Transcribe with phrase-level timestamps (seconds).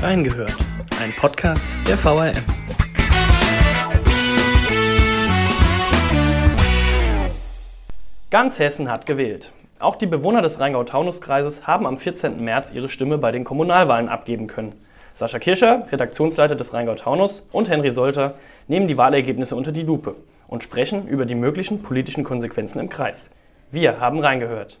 [0.00, 0.54] Reingehört,
[1.02, 2.32] ein Podcast der VRM.
[8.30, 9.50] Ganz Hessen hat gewählt.
[9.80, 12.44] Auch die Bewohner des Rheingau-Taunus-Kreises haben am 14.
[12.44, 14.72] März ihre Stimme bei den Kommunalwahlen abgeben können.
[15.14, 18.34] Sascha Kirscher, Redaktionsleiter des Rheingau-Taunus, und Henry Solter
[18.68, 20.14] nehmen die Wahlergebnisse unter die Lupe
[20.46, 23.30] und sprechen über die möglichen politischen Konsequenzen im Kreis.
[23.72, 24.78] Wir haben reingehört.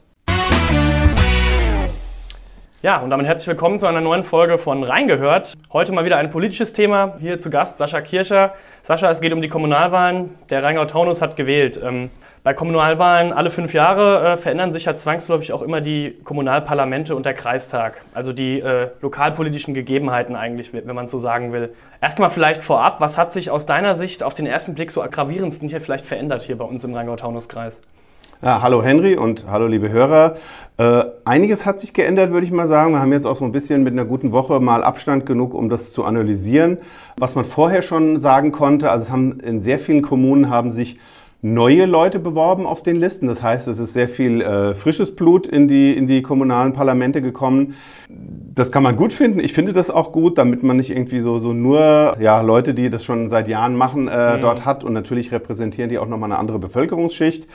[2.80, 5.54] Ja, und damit herzlich willkommen zu einer neuen Folge von Reingehört.
[5.72, 7.16] Heute mal wieder ein politisches Thema.
[7.18, 8.54] Hier zu Gast Sascha Kircher.
[8.82, 10.36] Sascha, es geht um die Kommunalwahlen.
[10.48, 11.80] Der Rheingau-Taunus hat gewählt.
[11.82, 12.08] Ähm,
[12.44, 17.26] bei Kommunalwahlen alle fünf Jahre äh, verändern sich ja zwangsläufig auch immer die Kommunalparlamente und
[17.26, 18.00] der Kreistag.
[18.14, 21.74] Also die äh, lokalpolitischen Gegebenheiten eigentlich, wenn man so sagen will.
[22.00, 25.68] Erstmal vielleicht vorab, was hat sich aus deiner Sicht auf den ersten Blick so gravierendsten
[25.68, 27.80] hier vielleicht verändert hier bei uns im Rheingau-Taunus-Kreis?
[28.40, 30.36] Ja, hallo Henry und hallo liebe Hörer.
[30.76, 32.92] Äh, einiges hat sich geändert, würde ich mal sagen.
[32.92, 35.68] Wir haben jetzt auch so ein bisschen mit einer guten Woche mal Abstand genug, um
[35.68, 36.78] das zu analysieren.
[37.16, 41.00] Was man vorher schon sagen konnte, also es haben in sehr vielen Kommunen haben sich
[41.42, 43.26] neue Leute beworben auf den Listen.
[43.26, 47.20] Das heißt, es ist sehr viel äh, frisches Blut in die, in die kommunalen Parlamente
[47.20, 47.74] gekommen.
[48.08, 49.38] Das kann man gut finden.
[49.38, 52.90] Ich finde das auch gut, damit man nicht irgendwie so, so nur ja, Leute, die
[52.90, 54.40] das schon seit Jahren machen, äh, mhm.
[54.40, 54.82] dort hat.
[54.82, 57.46] Und natürlich repräsentieren die auch nochmal eine andere Bevölkerungsschicht.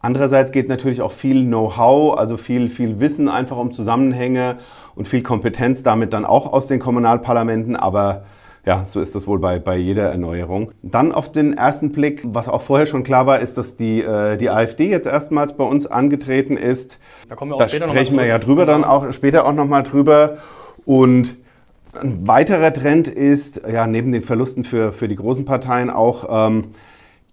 [0.00, 4.56] Andererseits geht natürlich auch viel Know-how, also viel, viel Wissen einfach um Zusammenhänge
[4.94, 7.76] und viel Kompetenz damit dann auch aus den Kommunalparlamenten.
[7.76, 8.24] Aber
[8.64, 10.72] ja, so ist das wohl bei, bei jeder Erneuerung.
[10.82, 14.38] Dann auf den ersten Blick, was auch vorher schon klar war, ist, dass die, äh,
[14.38, 16.98] die AfD jetzt erstmals bei uns angetreten ist.
[17.28, 19.82] Da kommen wir auch da später sprechen wir ja drüber dann auch später auch nochmal
[19.82, 20.38] drüber.
[20.86, 21.36] Und
[22.00, 26.68] ein weiterer Trend ist, ja, neben den Verlusten für, für die großen Parteien auch, ähm,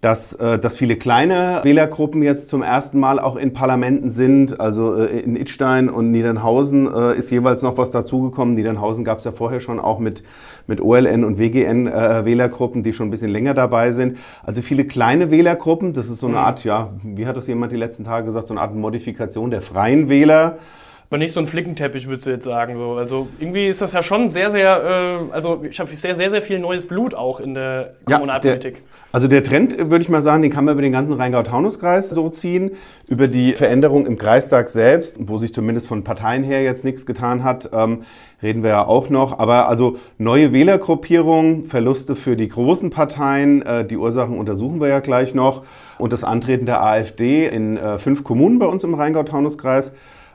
[0.00, 4.60] dass, äh, dass viele kleine Wählergruppen jetzt zum ersten Mal auch in Parlamenten sind.
[4.60, 8.54] Also äh, in Idstein und Niedernhausen äh, ist jeweils noch was dazugekommen.
[8.54, 10.22] Niedernhausen gab es ja vorher schon auch mit,
[10.68, 14.18] mit OLN und WGN äh, Wählergruppen, die schon ein bisschen länger dabei sind.
[14.44, 15.94] Also viele kleine Wählergruppen.
[15.94, 16.42] Das ist so eine mhm.
[16.42, 19.62] Art, ja, wie hat das jemand die letzten Tage gesagt, so eine Art Modifikation der
[19.62, 20.58] freien Wähler.
[21.10, 22.76] Aber nicht so ein Flickenteppich, würdest du jetzt sagen.
[22.76, 22.92] So.
[22.92, 26.42] Also irgendwie ist das ja schon sehr, sehr, äh, also ich habe sehr, sehr, sehr
[26.42, 28.74] viel neues Blut auch in der Kommunalpolitik.
[28.74, 31.14] Ja, der, also der Trend, würde ich mal sagen, den kann man über den ganzen
[31.14, 32.72] Rheingau-Taunus-Kreis so ziehen.
[33.06, 37.42] Über die Veränderung im Kreistag selbst, wo sich zumindest von Parteien her jetzt nichts getan
[37.42, 38.02] hat, ähm,
[38.42, 39.38] reden wir ja auch noch.
[39.38, 45.00] Aber also neue Wählergruppierungen, Verluste für die großen Parteien, äh, die Ursachen untersuchen wir ja
[45.00, 45.62] gleich noch.
[45.96, 49.92] Und das Antreten der AfD in äh, fünf Kommunen bei uns im Rheingau-Taunus-Kreis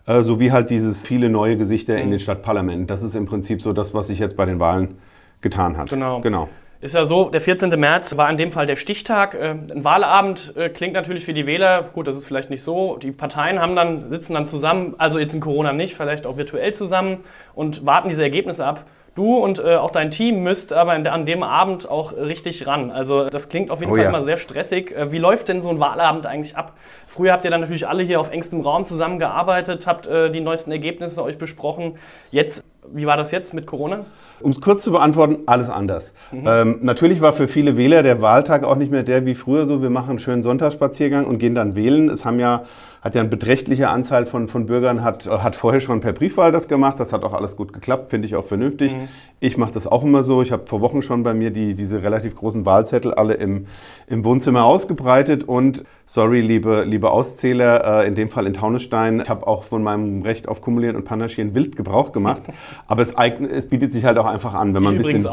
[0.07, 2.87] äh, sowie halt dieses viele neue Gesichter in den Stadtparlamenten.
[2.87, 4.95] Das ist im Prinzip so das, was sich jetzt bei den Wahlen
[5.41, 5.89] getan hat.
[5.89, 6.21] Genau.
[6.21, 6.49] genau.
[6.83, 7.69] Ist ja so, der 14.
[7.79, 9.35] März war in dem Fall der Stichtag.
[9.35, 12.97] Äh, ein Wahlabend äh, klingt natürlich für die Wähler, gut, das ist vielleicht nicht so.
[12.97, 16.73] Die Parteien haben dann, sitzen dann zusammen, also jetzt in Corona nicht, vielleicht auch virtuell
[16.73, 17.23] zusammen
[17.55, 18.83] und warten diese Ergebnisse ab.
[19.15, 22.91] Du und äh, auch dein Team müsst aber an dem Abend auch richtig ran.
[22.91, 24.09] Also das klingt auf jeden oh, Fall ja.
[24.09, 24.91] immer sehr stressig.
[24.91, 26.73] Äh, wie läuft denn so ein Wahlabend eigentlich ab?
[27.07, 30.71] Früher habt ihr dann natürlich alle hier auf engstem Raum zusammengearbeitet, habt äh, die neuesten
[30.73, 31.97] Ergebnisse euch besprochen.
[32.29, 34.05] Jetzt, wie war das jetzt mit Corona?
[34.39, 36.13] Um es kurz zu beantworten, alles anders.
[36.31, 36.43] Mhm.
[36.45, 39.81] Ähm, natürlich war für viele Wähler der Wahltag auch nicht mehr der wie früher so,
[39.81, 42.09] wir machen einen schönen Sonntagsspaziergang und gehen dann wählen.
[42.09, 42.63] Es haben ja
[43.03, 46.69] hat ja eine beträchtliche Anzahl von, von Bürgern, hat, hat vorher schon per Briefwahl das
[46.69, 47.01] gemacht.
[47.01, 48.95] Das hat auch alles gut geklappt, finde ich auch vernünftig.
[48.95, 49.09] Mhm.
[49.41, 50.41] Ich mache das auch immer so.
[50.41, 53.67] Ich habe vor Wochen schon bei mir die, diese relativ großen Wahlzettel alle im,
[54.07, 55.43] im Wohnzimmer ausgebreitet.
[55.43, 59.83] Und sorry, liebe, liebe Auszähler, äh, in dem Fall in Taunusstein, ich habe auch von
[59.83, 62.43] meinem Recht auf Kumulieren und Panaschieren wild Gebrauch gemacht.
[62.87, 65.25] Aber es, eignet, es bietet sich halt auch einfach an, wenn man, ein bisschen,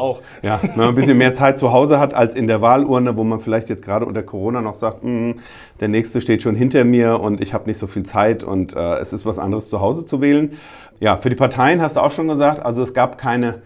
[0.42, 3.24] Ja, wenn man ein bisschen mehr Zeit zu Hause hat als in der Wahlurne, wo
[3.24, 5.32] man vielleicht jetzt gerade unter Corona noch sagt, mm,
[5.80, 8.98] der nächste steht schon hinter mir und ich habe nicht so viel Zeit und äh,
[8.98, 10.52] es ist was anderes zu Hause zu wählen.
[11.00, 13.62] Ja, für die Parteien hast du auch schon gesagt, also es gab keine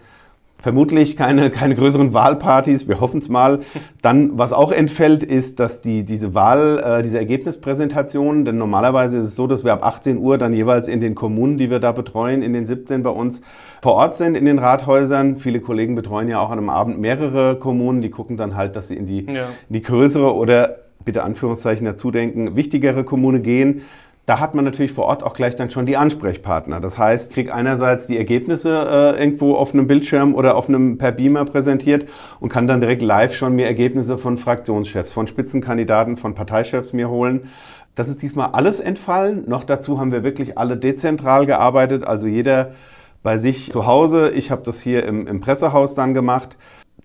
[0.57, 3.59] vermutlich keine, keine größeren Wahlpartys, wir hoffen es mal.
[4.01, 9.27] Dann, was auch entfällt, ist, dass die, diese Wahl, äh, diese Ergebnispräsentation, denn normalerweise ist
[9.27, 11.91] es so, dass wir ab 18 Uhr dann jeweils in den Kommunen, die wir da
[11.91, 13.41] betreuen, in den 17 bei uns
[13.81, 15.37] vor Ort sind, in den Rathäusern.
[15.37, 18.87] Viele Kollegen betreuen ja auch an einem Abend mehrere Kommunen, die gucken dann halt, dass
[18.87, 19.45] sie in die, ja.
[19.69, 23.83] in die größere oder bitte Anführungszeichen dazu denken, wichtigere Kommune gehen,
[24.25, 26.79] da hat man natürlich vor Ort auch gleich dann schon die Ansprechpartner.
[26.79, 31.11] Das heißt, kriegt einerseits die Ergebnisse äh, irgendwo auf einem Bildschirm oder auf einem per
[31.11, 32.07] Beamer präsentiert
[32.39, 37.09] und kann dann direkt live schon mir Ergebnisse von Fraktionschefs, von Spitzenkandidaten, von Parteichefs mir
[37.09, 37.49] holen.
[37.93, 39.43] Das ist diesmal alles entfallen.
[39.47, 42.71] Noch dazu haben wir wirklich alle dezentral gearbeitet, also jeder
[43.21, 44.31] bei sich zu Hause.
[44.31, 46.57] Ich habe das hier im, im Pressehaus dann gemacht.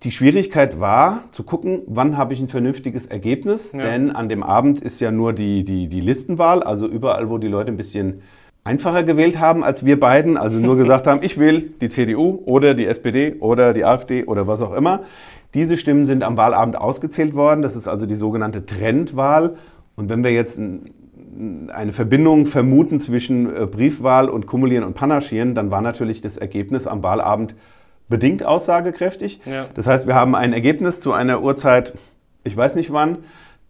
[0.02, 3.80] Die Schwierigkeit war zu gucken, wann habe ich ein vernünftiges Ergebnis, ja.
[3.80, 7.48] denn an dem Abend ist ja nur die, die, die Listenwahl, also überall, wo die
[7.48, 8.22] Leute ein bisschen
[8.64, 12.72] einfacher gewählt haben als wir beiden, also nur gesagt haben, ich will die CDU oder
[12.72, 15.00] die SPD oder die AfD oder was auch immer.
[15.52, 17.60] Diese Stimmen sind am Wahlabend ausgezählt worden.
[17.60, 19.56] Das ist also die sogenannte Trendwahl.
[19.96, 25.70] Und wenn wir jetzt eine Verbindung vermuten zwischen äh, Briefwahl und Kumulieren und Panaschieren, dann
[25.70, 27.54] war natürlich das Ergebnis am Wahlabend
[28.10, 29.40] bedingt aussagekräftig.
[29.46, 29.66] Ja.
[29.74, 31.94] Das heißt, wir haben ein Ergebnis zu einer Uhrzeit,
[32.44, 33.18] ich weiß nicht wann,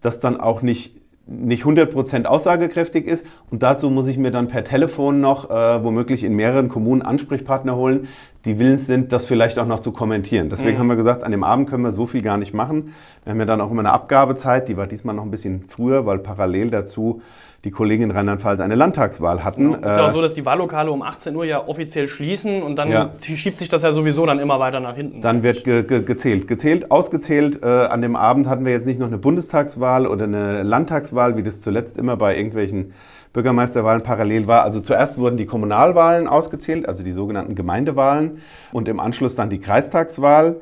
[0.01, 0.97] das dann auch nicht
[1.27, 3.25] nicht 100% aussagekräftig ist.
[3.49, 7.75] Und dazu muss ich mir dann per Telefon noch äh, womöglich in mehreren Kommunen Ansprechpartner
[7.75, 8.07] holen,
[8.43, 10.49] die willens sind, das vielleicht auch noch zu kommentieren.
[10.49, 10.79] Deswegen mhm.
[10.79, 12.93] haben wir gesagt, an dem Abend können wir so viel gar nicht machen.
[13.23, 16.05] Wir haben ja dann auch immer eine Abgabezeit, die war diesmal noch ein bisschen früher,
[16.05, 17.21] weil parallel dazu
[17.63, 19.73] die Kollegen in Rheinland-Pfalz eine Landtagswahl hatten.
[19.73, 22.63] Es ist ja auch äh, so, dass die Wahllokale um 18 Uhr ja offiziell schließen
[22.63, 23.11] und dann ja.
[23.19, 25.21] schiebt sich das ja sowieso dann immer weiter nach hinten.
[25.21, 26.47] Dann wird ge ge gezählt.
[26.47, 27.61] Gezählt, ausgezählt.
[27.61, 31.43] Äh, an dem Abend hatten wir jetzt nicht noch eine Bundestagswahl oder eine Landtagswahl, wie
[31.43, 32.93] das zuletzt immer bei irgendwelchen
[33.33, 34.63] Bürgermeisterwahlen parallel war.
[34.63, 38.41] Also zuerst wurden die Kommunalwahlen ausgezählt, also die sogenannten Gemeindewahlen
[38.71, 40.61] und im Anschluss dann die Kreistagswahl.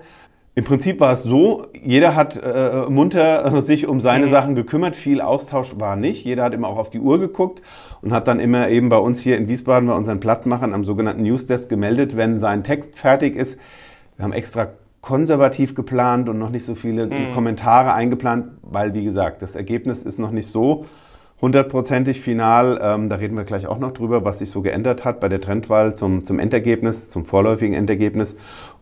[0.56, 4.30] Im Prinzip war es so, jeder hat äh, munter äh, sich um seine mhm.
[4.31, 6.25] Sachen gekümmert, viel Austausch war nicht.
[6.25, 7.62] Jeder hat immer auch auf die Uhr geguckt
[8.01, 11.24] und hat dann immer eben bei uns hier in Wiesbaden bei unseren Plattmachern am sogenannten
[11.24, 13.60] Newsdesk gemeldet, wenn sein Text fertig ist.
[14.18, 14.68] Wir haben extra
[15.01, 17.31] konservativ geplant und noch nicht so viele mhm.
[17.34, 20.86] Kommentare eingeplant, weil wie gesagt, das Ergebnis ist noch nicht so
[21.42, 22.80] hundertprozentig final.
[22.81, 25.40] Ähm, da reden wir gleich auch noch drüber, was sich so geändert hat bei der
[25.40, 28.36] Trendwahl zum, zum Endergebnis, zum vorläufigen Endergebnis.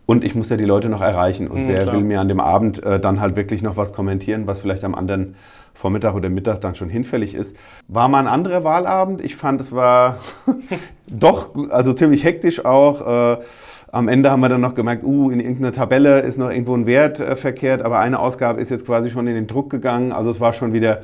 [0.07, 1.47] Und ich muss ja die Leute noch erreichen.
[1.47, 1.95] Und mhm, wer klar.
[1.95, 4.95] will mir an dem Abend äh, dann halt wirklich noch was kommentieren, was vielleicht am
[4.95, 5.35] anderen
[5.73, 7.57] Vormittag oder Mittag dann schon hinfällig ist.
[7.89, 9.21] War mal ein anderer Wahlabend.
[9.21, 10.17] Ich fand, es war
[11.11, 13.35] doch, also ziemlich hektisch auch.
[13.35, 13.37] Äh,
[13.91, 16.85] am Ende haben wir dann noch gemerkt, uh, in irgendeiner Tabelle ist noch irgendwo ein
[16.85, 20.13] Wert äh, verkehrt, aber eine Ausgabe ist jetzt quasi schon in den Druck gegangen.
[20.13, 21.01] Also es war schon wieder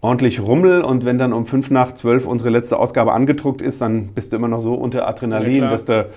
[0.00, 4.08] ordentlich Rummel und wenn dann um fünf nach zwölf unsere letzte Ausgabe angedruckt ist, dann
[4.08, 6.08] bist du immer noch so unter Adrenalin, ja, dass du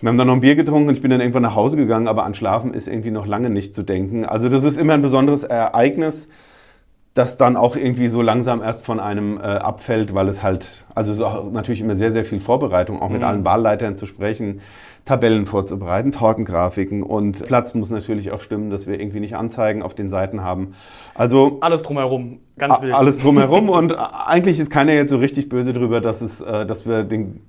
[0.00, 2.08] wir haben dann noch ein Bier getrunken und ich bin dann irgendwann nach Hause gegangen,
[2.08, 4.24] aber an Schlafen ist irgendwie noch lange nicht zu denken.
[4.24, 6.28] Also das ist immer ein besonderes Ereignis,
[7.14, 11.12] das dann auch irgendwie so langsam erst von einem äh, abfällt, weil es halt, also
[11.12, 13.26] es ist auch natürlich immer sehr, sehr viel Vorbereitung, auch mit mhm.
[13.26, 14.60] allen Wahlleitern zu sprechen,
[15.04, 19.94] Tabellen vorzubereiten, Tortengrafiken und Platz muss natürlich auch stimmen, dass wir irgendwie nicht Anzeigen auf
[19.94, 20.74] den Seiten haben.
[21.14, 22.94] Also alles drumherum, ganz wild.
[22.94, 26.86] Alles drumherum und eigentlich ist keiner jetzt so richtig böse drüber, dass es, äh, dass
[26.86, 27.40] wir den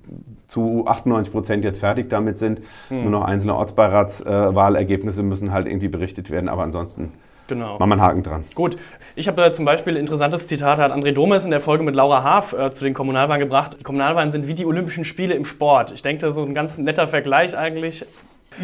[0.46, 2.60] zu 98 Prozent jetzt fertig damit sind.
[2.88, 3.02] Hm.
[3.02, 7.12] Nur noch einzelne Ortsbeiratswahlergebnisse müssen halt irgendwie berichtet werden, aber ansonsten
[7.48, 7.78] Genau.
[7.78, 8.44] Machen wir einen Haken dran.
[8.54, 8.76] Gut.
[9.14, 11.94] Ich habe da zum Beispiel ein interessantes Zitat, hat André Domes in der Folge mit
[11.94, 13.76] Laura Haaf äh, zu den Kommunalwahlen gebracht.
[13.78, 15.92] Die Kommunalwahlen sind wie die Olympischen Spiele im Sport.
[15.92, 18.06] Ich denke, das ist so ein ganz netter Vergleich eigentlich.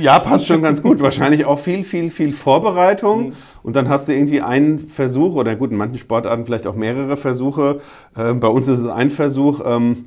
[0.01, 1.01] Ja, passt schon ganz gut.
[1.01, 3.29] Wahrscheinlich auch viel, viel, viel Vorbereitung.
[3.29, 3.33] Mhm.
[3.63, 7.19] Und dann hast du irgendwie einen Versuch, oder gut, in manchen Sportarten vielleicht auch mehrere
[7.19, 7.81] Versuche.
[8.17, 9.61] Äh, bei uns ist es ein Versuch.
[9.65, 10.07] Ähm,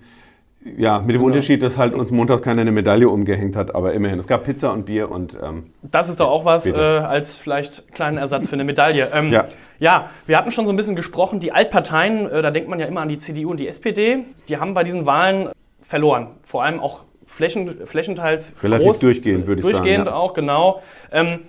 [0.77, 1.25] ja, mit dem genau.
[1.25, 4.19] Unterschied, dass halt uns montags keiner eine Medaille umgehängt hat, aber immerhin.
[4.19, 5.37] Es gab Pizza und Bier und.
[5.41, 9.09] Ähm, das ist doch auch was äh, als vielleicht kleinen Ersatz für eine Medaille.
[9.13, 9.47] Ähm, ja.
[9.79, 12.85] ja, wir hatten schon so ein bisschen gesprochen, die Altparteien, äh, da denkt man ja
[12.85, 15.49] immer an die CDU und die SPD, die haben bei diesen Wahlen
[15.81, 16.27] verloren.
[16.43, 18.53] Vor allem auch flächen, flächenteils.
[18.61, 20.05] Relativ groß, durchgehend, würde ich durchgehend sagen.
[20.05, 20.13] Durchgehend ja.
[20.13, 20.81] auch, genau.
[21.11, 21.39] Ähm,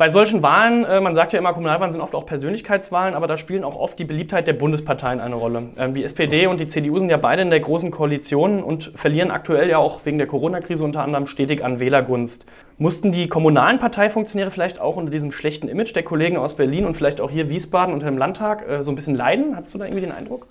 [0.00, 3.36] bei solchen Wahlen, äh, man sagt ja immer, Kommunalwahlen sind oft auch Persönlichkeitswahlen, aber da
[3.36, 5.64] spielen auch oft die Beliebtheit der Bundesparteien eine Rolle.
[5.76, 9.30] Ähm, die SPD und die CDU sind ja beide in der großen Koalition und verlieren
[9.30, 12.46] aktuell ja auch wegen der Corona-Krise unter anderem stetig an Wählergunst.
[12.78, 16.96] Mussten die kommunalen Parteifunktionäre vielleicht auch unter diesem schlechten Image der Kollegen aus Berlin und
[16.96, 19.54] vielleicht auch hier Wiesbaden unter dem Landtag äh, so ein bisschen leiden?
[19.54, 20.46] Hast du da irgendwie den Eindruck?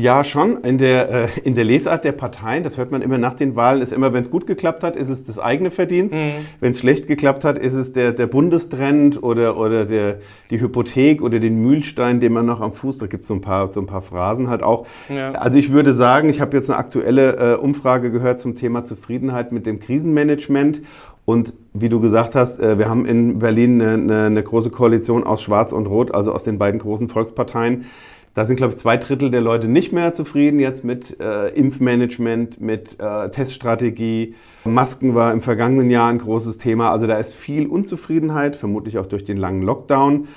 [0.00, 0.62] Ja, schon.
[0.62, 3.82] In der, äh, in der Lesart der Parteien, das hört man immer nach den Wahlen,
[3.82, 6.14] ist immer, wenn es gut geklappt hat, ist es das eigene Verdienst.
[6.14, 6.46] Mhm.
[6.58, 10.16] Wenn es schlecht geklappt hat, ist es der, der Bundestrend oder, oder der,
[10.50, 13.68] die Hypothek oder den Mühlstein, den man noch am Fuß, da gibt so es ein
[13.72, 14.86] so ein paar Phrasen halt auch.
[15.08, 15.32] Ja.
[15.32, 19.52] Also ich würde sagen, ich habe jetzt eine aktuelle äh, Umfrage gehört zum Thema Zufriedenheit
[19.52, 20.80] mit dem Krisenmanagement.
[21.26, 25.42] Und wie du gesagt hast, äh, wir haben in Berlin eine, eine große Koalition aus
[25.42, 27.84] Schwarz und Rot, also aus den beiden großen Volksparteien.
[28.34, 32.60] Da sind, glaube ich, zwei Drittel der Leute nicht mehr zufrieden jetzt mit äh, Impfmanagement,
[32.60, 34.34] mit äh, Teststrategie.
[34.64, 36.92] Masken war im vergangenen Jahr ein großes Thema.
[36.92, 40.28] Also da ist viel Unzufriedenheit, vermutlich auch durch den langen Lockdown.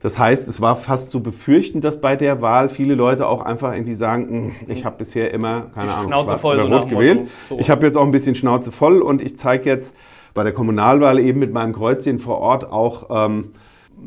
[0.00, 3.72] Das heißt, es war fast zu befürchten, dass bei der Wahl viele Leute auch einfach
[3.72, 7.28] irgendwie sagen, hm, ich habe bisher immer, keine Ahnung, Schnauze schwarz voll, oder rot gewählt.
[7.48, 7.58] So.
[7.58, 9.94] Ich habe jetzt auch ein bisschen Schnauze voll und ich zeige jetzt
[10.34, 13.52] bei der Kommunalwahl eben mit meinem Kreuzchen vor Ort auch, ähm,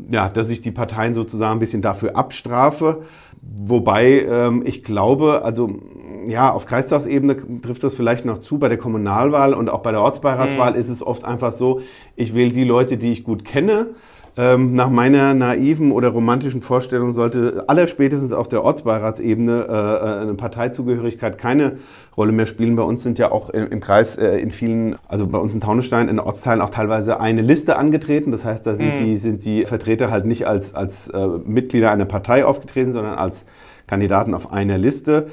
[0.09, 3.03] ja, dass ich die Parteien sozusagen ein bisschen dafür abstrafe.
[3.47, 5.79] Wobei ähm, ich glaube, also
[6.27, 8.57] ja, auf Kreistagsebene trifft das vielleicht noch zu.
[8.57, 10.79] Bei der Kommunalwahl und auch bei der Ortsbeiratswahl mhm.
[10.79, 11.81] ist es oft einfach so,
[12.15, 13.95] ich wähle die Leute, die ich gut kenne.
[14.37, 21.37] Ähm, nach meiner naiven oder romantischen Vorstellung sollte allerspätestens auf der Ortsbeiratsebene äh, eine Parteizugehörigkeit
[21.37, 21.77] keine
[22.17, 22.75] Rolle mehr spielen.
[22.75, 25.61] Bei uns sind ja auch im, im Kreis äh, in vielen, also bei uns in
[25.61, 28.31] Taunusstein, in Ortsteilen auch teilweise eine Liste angetreten.
[28.31, 29.05] Das heißt, da sind, mhm.
[29.05, 33.45] die, sind die Vertreter halt nicht als, als äh, Mitglieder einer Partei aufgetreten, sondern als
[33.87, 35.27] Kandidaten auf einer Liste.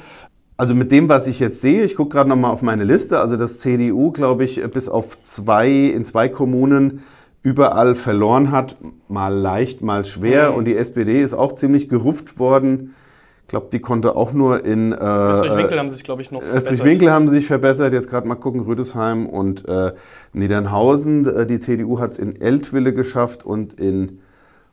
[0.56, 3.36] Also mit dem, was ich jetzt sehe, ich gucke gerade nochmal auf meine Liste, also
[3.36, 7.02] das CDU, glaube ich, bis auf zwei, in zwei Kommunen
[7.42, 8.76] überall verloren hat,
[9.08, 10.50] mal leicht, mal schwer.
[10.50, 10.56] Mhm.
[10.56, 12.94] Und die SPD ist auch ziemlich gerupft worden.
[13.42, 14.92] Ich glaube, die konnte auch nur in.
[14.92, 16.72] Äh, Österreich-Winkel haben sich, glaube ich, noch verbessert.
[16.72, 17.92] Österreich-Winkel haben sich verbessert.
[17.92, 19.92] Jetzt gerade mal gucken, Rüdesheim und äh,
[20.32, 21.26] Niedernhausen.
[21.26, 24.20] Äh, die CDU hat es in Eltville geschafft und in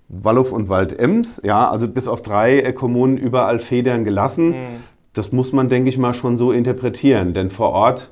[0.08, 1.42] Wallow und Waldems.
[1.44, 4.50] Ja, also bis auf drei äh, Kommunen überall Federn gelassen.
[4.52, 4.84] Mhm.
[5.14, 7.34] Das muss man, denke ich mal, schon so interpretieren.
[7.34, 8.12] Denn vor Ort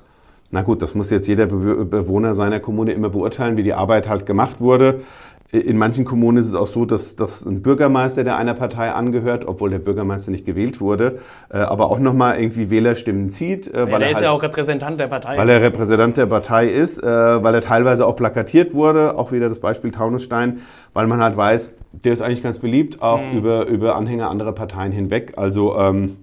[0.50, 4.26] na gut, das muss jetzt jeder Bewohner seiner Kommune immer beurteilen, wie die Arbeit halt
[4.26, 5.02] gemacht wurde.
[5.50, 9.48] In manchen Kommunen ist es auch so, dass, dass ein Bürgermeister, der einer Partei angehört,
[9.48, 13.74] obwohl der Bürgermeister nicht gewählt wurde, äh, aber auch nochmal irgendwie Wählerstimmen zieht.
[13.74, 15.38] Äh, weil er ist halt, ja auch Repräsentant der Partei.
[15.38, 19.48] Weil er Repräsentant der Partei ist, äh, weil er teilweise auch plakatiert wurde, auch wieder
[19.48, 20.60] das Beispiel Taunusstein,
[20.94, 23.38] weil man halt weiß, der ist eigentlich ganz beliebt, auch mhm.
[23.38, 25.36] über, über Anhänger anderer Parteien hinweg.
[25.38, 26.18] Also ähm,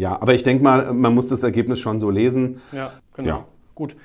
[0.00, 2.62] ja, aber ich denke mal, man muss das Ergebnis schon so lesen.
[2.72, 3.28] Ja, genau.
[3.28, 3.44] Ja.
[3.74, 3.96] Gut.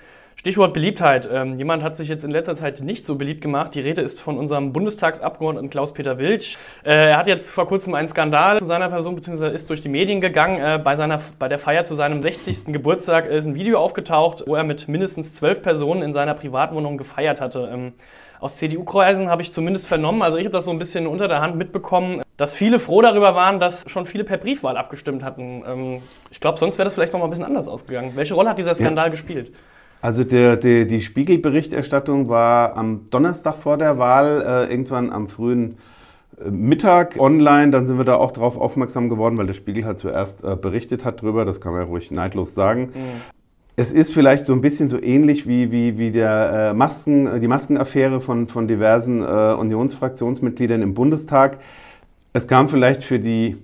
[0.46, 1.28] Stichwort Beliebtheit.
[1.34, 3.74] Ähm, jemand hat sich jetzt in letzter Zeit nicht so beliebt gemacht.
[3.74, 6.60] Die Rede ist von unserem Bundestagsabgeordneten Klaus-Peter Wilsch.
[6.84, 9.90] Äh, er hat jetzt vor kurzem einen Skandal zu seiner Person, beziehungsweise ist durch die
[9.90, 10.60] Medien gegangen.
[10.62, 12.66] Äh, bei, seiner, bei der Feier zu seinem 60.
[12.66, 17.42] Geburtstag ist ein Video aufgetaucht, wo er mit mindestens zwölf Personen in seiner Privatwohnung gefeiert
[17.42, 17.68] hatte.
[17.74, 17.94] Ähm,
[18.40, 21.42] aus CDU-Kreisen habe ich zumindest vernommen, also ich habe das so ein bisschen unter der
[21.42, 25.64] Hand mitbekommen, dass viele froh darüber waren, dass schon viele per Briefwahl abgestimmt hatten.
[25.68, 28.12] Ähm, ich glaube, sonst wäre das vielleicht noch mal ein bisschen anders ausgegangen.
[28.14, 29.10] Welche Rolle hat dieser Skandal ja.
[29.10, 29.52] gespielt?
[30.06, 35.78] Also der, der, die Spiegelberichterstattung war am Donnerstag vor der Wahl, äh, irgendwann am frühen
[36.40, 37.72] äh, Mittag online.
[37.72, 41.06] Dann sind wir da auch darauf aufmerksam geworden, weil der Spiegel halt zuerst äh, berichtet
[41.06, 41.44] hat drüber.
[41.44, 42.92] Das kann man ja ruhig neidlos sagen.
[42.94, 43.22] Mhm.
[43.78, 47.48] Es ist vielleicht so ein bisschen so ähnlich wie, wie, wie der, äh, Masken, die
[47.48, 51.58] Maskenaffäre von, von diversen äh, Unionsfraktionsmitgliedern im Bundestag.
[52.32, 53.58] Es kam vielleicht für die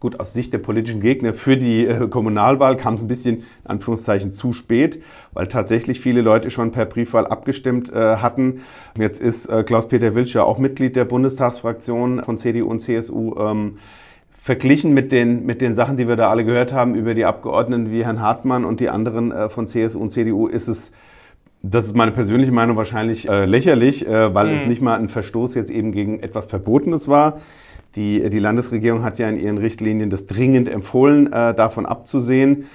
[0.00, 3.44] gut, aus Sicht der politischen Gegner für die äh, Kommunalwahl kam es ein bisschen, in
[3.64, 5.02] Anführungszeichen, zu spät,
[5.32, 8.60] weil tatsächlich viele Leute schon per Briefwahl abgestimmt äh, hatten.
[8.96, 13.36] Jetzt ist äh, Klaus-Peter Wilsch ja auch Mitglied der Bundestagsfraktion von CDU und CSU.
[13.38, 13.78] Ähm,
[14.40, 17.90] verglichen mit den, mit den Sachen, die wir da alle gehört haben über die Abgeordneten
[17.90, 20.92] wie Herrn Hartmann und die anderen äh, von CSU und CDU, ist es
[21.62, 24.54] das ist meine persönliche Meinung wahrscheinlich äh, lächerlich, äh, weil mhm.
[24.54, 27.40] es nicht mal ein Verstoß jetzt eben gegen etwas Verbotenes war.
[27.98, 32.66] Die, die Landesregierung hat ja in ihren Richtlinien das dringend empfohlen, äh, davon abzusehen.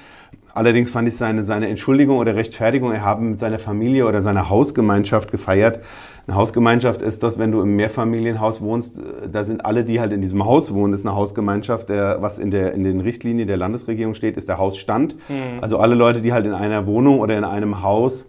[0.53, 4.49] Allerdings fand ich seine, seine Entschuldigung oder Rechtfertigung, er habe mit seiner Familie oder seiner
[4.49, 5.79] Hausgemeinschaft gefeiert.
[6.27, 10.11] Eine Hausgemeinschaft ist das, wenn du im Mehrfamilienhaus wohnst, äh, da sind alle, die halt
[10.11, 11.87] in diesem Haus wohnen, ist eine Hausgemeinschaft.
[11.87, 15.15] Der, was in, der, in den Richtlinien der Landesregierung steht, ist der Hausstand.
[15.29, 15.61] Mhm.
[15.61, 18.27] Also alle Leute, die halt in einer Wohnung oder in einem Haus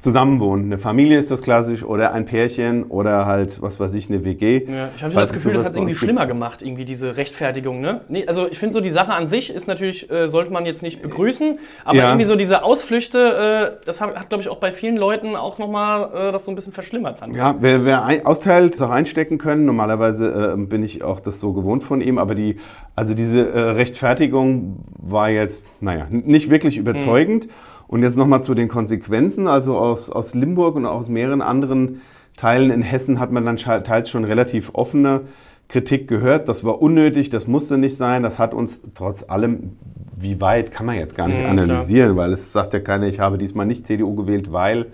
[0.00, 0.66] zusammenwohnen.
[0.66, 4.64] Eine Familie ist das klassisch oder ein Pärchen oder halt, was weiß ich, eine WG.
[4.66, 7.80] Ja, ich habe das Gefühl, das hat es irgendwie schlimmer gemacht, irgendwie diese Rechtfertigung.
[7.80, 8.00] Ne?
[8.08, 10.82] Nee, also ich finde so, die Sache an sich ist natürlich, äh, sollte man jetzt
[10.82, 12.08] nicht begrüßen, aber ja.
[12.08, 15.58] irgendwie so diese Ausflüchte, äh, das hat, hat glaube ich, auch bei vielen Leuten auch
[15.58, 17.18] nochmal äh, das so ein bisschen verschlimmert.
[17.18, 19.66] Fand ja, wer, wer ein, austeilt, soll einstecken können.
[19.66, 22.56] Normalerweise äh, bin ich auch das so gewohnt von ihm, aber die,
[22.96, 27.46] also diese äh, Rechtfertigung war jetzt, naja, nicht wirklich überzeugend.
[27.46, 27.69] Mhm.
[27.90, 29.48] Und jetzt nochmal zu den Konsequenzen.
[29.48, 32.02] Also aus, aus Limburg und aus mehreren anderen
[32.36, 35.22] Teilen in Hessen hat man dann teils schon relativ offene
[35.66, 36.48] Kritik gehört.
[36.48, 38.22] Das war unnötig, das musste nicht sein.
[38.22, 39.76] Das hat uns trotz allem,
[40.16, 42.26] wie weit kann man jetzt gar nicht ja, analysieren, klar.
[42.26, 44.86] weil es sagt ja keiner, ich habe diesmal nicht CDU gewählt, weil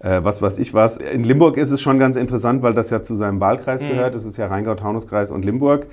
[0.00, 0.98] äh, was weiß ich was.
[0.98, 3.88] In Limburg ist es schon ganz interessant, weil das ja zu seinem Wahlkreis mhm.
[3.88, 4.14] gehört.
[4.14, 5.86] Es ist ja Rheingau-Taunus-Kreis und Limburg.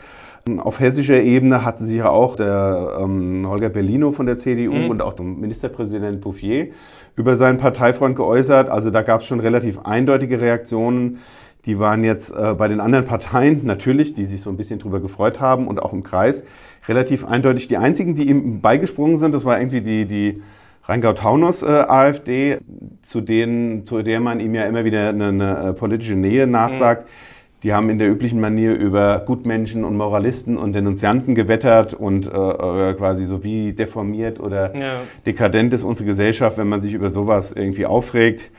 [0.58, 4.90] Auf hessischer Ebene hatte sich ja auch der ähm, Holger Bellino von der CDU mhm.
[4.90, 6.68] und auch der Ministerpräsident Bouffier
[7.16, 8.68] über seinen Parteifreund geäußert.
[8.68, 11.20] Also da gab es schon relativ eindeutige Reaktionen.
[11.66, 15.00] Die waren jetzt äh, bei den anderen Parteien natürlich, die sich so ein bisschen drüber
[15.00, 16.44] gefreut haben und auch im Kreis,
[16.90, 17.68] relativ eindeutig.
[17.68, 20.42] Die einzigen, die ihm beigesprungen sind, das war irgendwie die, die
[20.84, 22.58] Rheingau-Taunus äh, AfD,
[23.02, 27.04] zu, denen, zu der man ihm ja immer wieder eine, eine äh, politische Nähe nachsagt.
[27.06, 27.33] Mhm
[27.64, 32.30] die haben in der üblichen Manier über Gutmenschen und Moralisten und Denunzianten gewettert und äh,
[32.30, 35.02] äh, quasi so wie deformiert oder ja.
[35.26, 38.52] dekadent ist unsere Gesellschaft, wenn man sich über sowas irgendwie aufregt.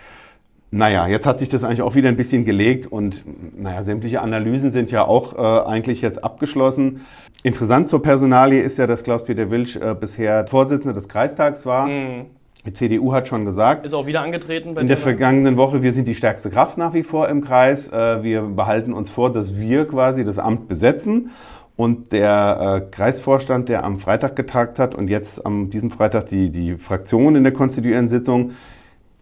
[0.71, 3.25] Naja, jetzt hat sich das eigentlich auch wieder ein bisschen gelegt und
[3.57, 7.03] naja, sämtliche Analysen sind ja auch äh, eigentlich jetzt abgeschlossen.
[7.43, 11.87] Interessant zur Personalie ist ja, dass Klaus-Peter Wilsch äh, bisher Vorsitzender des Kreistags war.
[11.87, 12.25] Mhm.
[12.67, 16.09] Die CDU hat schon gesagt, Ist auch wieder angetreten in der vergangenen Woche, wir sind
[16.09, 17.89] die stärkste Kraft nach wie vor im Kreis.
[17.93, 21.31] Äh, Wir behalten uns vor, dass wir quasi das Amt besetzen.
[21.77, 26.51] Und der äh, Kreisvorstand, der am Freitag getagt hat und jetzt am diesem Freitag die,
[26.51, 28.53] die Fraktion in der konstituierenden Sitzung,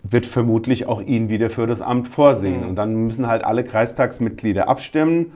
[0.05, 2.65] wird vermutlich auch ihn wieder für das Amt vorsehen.
[2.65, 5.33] Und dann müssen halt alle Kreistagsmitglieder abstimmen.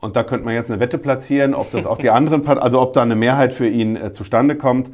[0.00, 2.94] Und da könnte man jetzt eine Wette platzieren, ob das auch die anderen also ob
[2.94, 4.90] da eine Mehrheit für ihn äh, zustande kommt.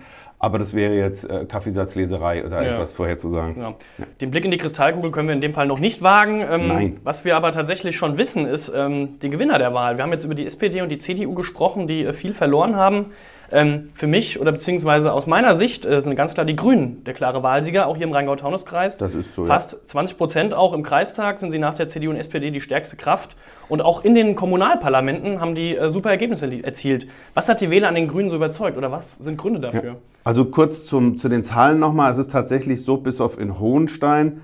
[0.46, 2.74] Aber das wäre jetzt äh, Kaffeesatzleserei oder Ja.
[2.74, 3.60] etwas vorherzusagen.
[3.60, 3.74] Ja.
[4.20, 6.40] Den Blick in die Kristallkugel können wir in dem Fall noch nicht wagen.
[6.48, 6.96] Ähm, Nein.
[7.02, 9.96] Was wir aber tatsächlich schon wissen, ist ähm, die Gewinner der Wahl.
[9.96, 13.06] Wir haben jetzt über die SPD und die CDU gesprochen, die äh, viel verloren haben.
[13.52, 17.14] Ähm, für mich oder beziehungsweise aus meiner Sicht äh, sind ganz klar die Grünen der
[17.14, 18.98] klare Wahlsieger, auch hier im Rheingau-Taunus-Kreis.
[18.98, 19.48] Das ist so, ja.
[19.48, 22.96] Fast 20 Prozent auch im Kreistag sind sie nach der CDU und SPD die stärkste
[22.96, 23.36] Kraft.
[23.68, 27.06] Und auch in den Kommunalparlamenten haben die äh, super Ergebnisse erzielt.
[27.34, 29.96] Was hat die Wähler an den Grünen so überzeugt oder was sind Gründe dafür?
[30.24, 32.10] Also kurz zum, zu den Zahlen nochmal.
[32.10, 34.40] Es ist tatsächlich so, bis auf in Hohenstein,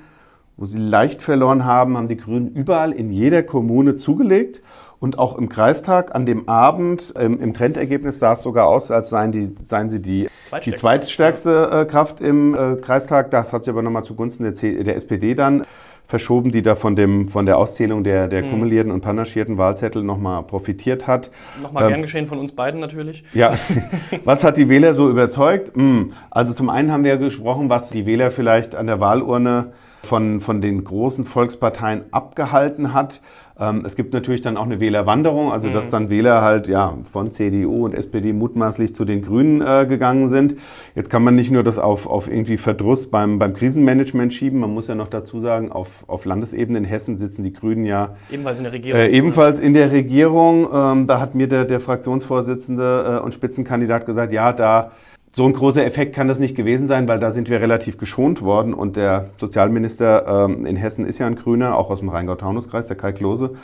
[0.56, 4.60] wo sie leicht verloren haben, haben die Grünen überall in jeder Kommune zugelegt.
[5.02, 9.10] Und auch im Kreistag an dem Abend, ähm, im Trendergebnis sah es sogar aus, als
[9.10, 10.28] seien, die, seien sie die,
[10.64, 10.80] die Zweitstärkste.
[10.80, 13.32] zweitstärkste äh, Kraft im äh, Kreistag.
[13.32, 15.64] Das hat sich aber nochmal zugunsten der, C der SPD dann
[16.06, 20.44] verschoben, die da von, dem, von der Auszählung der, der kumulierten und panaschierten Wahlzettel nochmal
[20.44, 21.32] profitiert hat.
[21.60, 23.24] Nochmal Ähm, gern geschehen von uns beiden natürlich.
[23.32, 23.54] Ja,
[24.24, 25.74] was hat die Wähler so überzeugt?
[25.74, 30.40] Hm, Also zum einen haben wir gesprochen, was die Wähler vielleicht an der Wahlurne von,
[30.40, 33.20] von den großen Volksparteien abgehalten hat.
[33.58, 37.30] Ähm, Es gibt natürlich dann auch eine Wählerwanderung, also dass dann Wähler halt ja von
[37.30, 40.56] CDU und SPD mutmaßlich zu den Grünen äh, gegangen sind.
[40.94, 44.72] Jetzt kann man nicht nur das auf, auf irgendwie Verdruss beim, beim Krisenmanagement schieben, man
[44.72, 48.58] muss ja noch dazu sagen, auf, auf Landesebene in Hessen sitzen die Grünen ja Ebenfalls
[48.58, 49.00] in der Regierung.
[49.00, 54.06] äh, ebenfalls in der Regierung, ähm, da hat mir der, der Fraktionsvorsitzende äh, und Spitzenkandidat
[54.06, 54.92] gesagt, ja, da
[55.34, 58.42] so ein großer Effekt kann das nicht gewesen sein, weil da sind wir relativ geschont
[58.42, 62.86] worden und der Sozialminister ähm, in Hessen ist ja ein Grüner, auch aus dem Rheingau-Taunus-Kreis,
[62.86, 63.54] der Kai Klose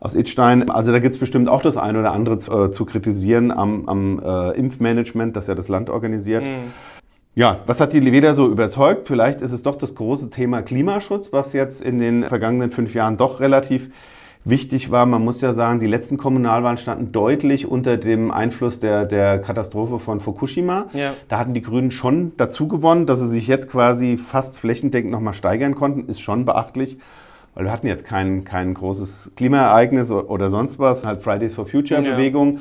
[0.00, 0.70] aus Idstein.
[0.70, 3.86] Also da gibt es bestimmt auch das eine oder andere zu, äh, zu kritisieren am,
[3.88, 6.44] am äh, Impfmanagement, das ja das Land organisiert.
[7.34, 9.06] Ja, was hat die Wähler so überzeugt?
[9.06, 13.16] Vielleicht ist es doch das große Thema Klimaschutz, was jetzt in den vergangenen fünf Jahren
[13.16, 13.90] doch relativ
[14.48, 15.06] wichtig war.
[15.06, 19.98] Man muss ja sagen, die letzten Kommunalwahlen standen deutlich unter dem Einfluss der, der Katastrophe
[19.98, 20.86] von Fukushima.
[20.92, 21.14] Ja.
[21.28, 25.34] Da hatten die Grünen schon dazu gewonnen, dass sie sich jetzt quasi fast flächendeckend nochmal
[25.34, 26.98] steigern konnten, ist schon beachtlich.
[27.54, 32.02] Weil wir hatten jetzt kein, kein großes Klimaereignis oder sonst was, halt Fridays for Future
[32.02, 32.12] Ja.
[32.12, 32.60] Bewegung.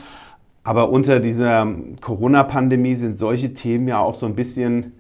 [0.63, 1.65] Aber unter dieser
[2.01, 4.93] Corona-Pandemie sind solche Themen ja auch so ein bisschen,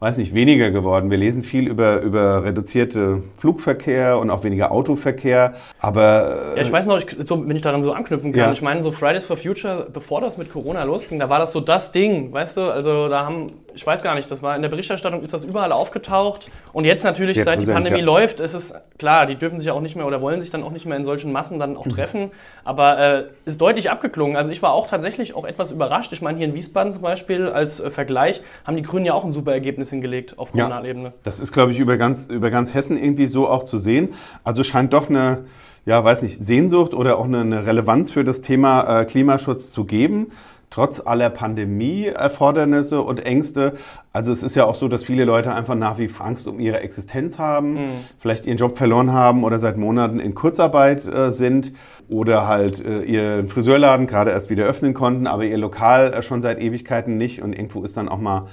[0.00, 1.10] weiß nicht, weniger geworden.
[1.10, 5.56] Wir lesen viel über, über reduzierte Flugverkehr und auch weniger Autoverkehr.
[5.80, 8.40] Aber Ja, ich weiß noch, ich, so, wenn ich daran so anknüpfen kann.
[8.40, 8.52] Ja.
[8.52, 11.60] Ich meine, so Fridays for Future, bevor das mit Corona losging, da war das so
[11.60, 12.60] das Ding, weißt du?
[12.62, 15.70] Also da haben, ich weiß gar nicht, das war in der Berichterstattung ist das überall
[15.70, 16.50] aufgetaucht.
[16.72, 18.04] Und jetzt natürlich, Sehr seit die Pandemie ja.
[18.04, 20.64] läuft, ist es klar, die dürfen sich ja auch nicht mehr oder wollen sich dann
[20.64, 21.90] auch nicht mehr in solchen Massen dann auch Mhm.
[21.90, 22.30] treffen.
[22.64, 24.36] Aber äh, ist deutlich abgeklungen.
[24.36, 26.12] Also ich war auch tatsächlich auch etwas überrascht.
[26.12, 29.24] Ich meine, hier in Wiesbaden zum Beispiel als äh, Vergleich haben die Grünen ja auch
[29.24, 30.64] ein super Ergebnis hingelegt auf Ja.
[30.64, 31.12] Kommunalebene.
[31.22, 34.12] Das ist, glaube ich, über ganz, über ganz Hessen irgendwie so auch zu sehen.
[34.42, 35.44] Also scheint doch eine,
[35.86, 39.84] ja, weiß nicht, Sehnsucht oder auch eine, eine Relevanz für das Thema äh, Klimaschutz zu
[39.84, 40.32] geben.
[40.70, 43.76] Trotz aller Pandemie-Erfordernisse und Ängste.
[44.12, 46.60] Also es ist ja auch so, dass viele Leute einfach nach wie vor Angst um
[46.60, 47.78] ihre Existenz haben,
[48.18, 51.72] vielleicht ihren Job verloren haben oder seit Monaten in Kurzarbeit äh, sind
[52.08, 56.42] oder halt äh, ihren Friseurladen gerade erst wieder öffnen konnten, aber ihr Lokal äh, schon
[56.42, 58.48] seit Ewigkeiten nicht und irgendwo ist dann auch mal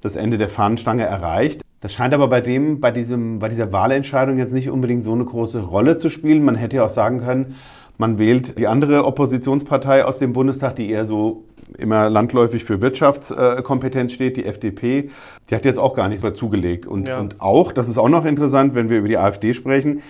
[0.00, 1.62] das Ende der Fahnenstange erreicht.
[1.80, 5.24] Das scheint aber bei dem, bei diesem, bei dieser Wahlentscheidung jetzt nicht unbedingt so eine
[5.24, 6.44] große Rolle zu spielen.
[6.44, 7.56] Man hätte ja auch sagen können,
[8.00, 11.44] man wählt die andere Oppositionspartei aus dem Bundestag, die eher so
[11.76, 15.10] immer landläufig für Wirtschaftskompetenz steht, die FDP.
[15.50, 16.86] Die hat jetzt auch gar nichts mehr zugelegt.
[16.86, 17.20] Und, Ja.
[17.20, 20.02] und auch, das ist auch noch interessant, wenn wir über die AfD sprechen,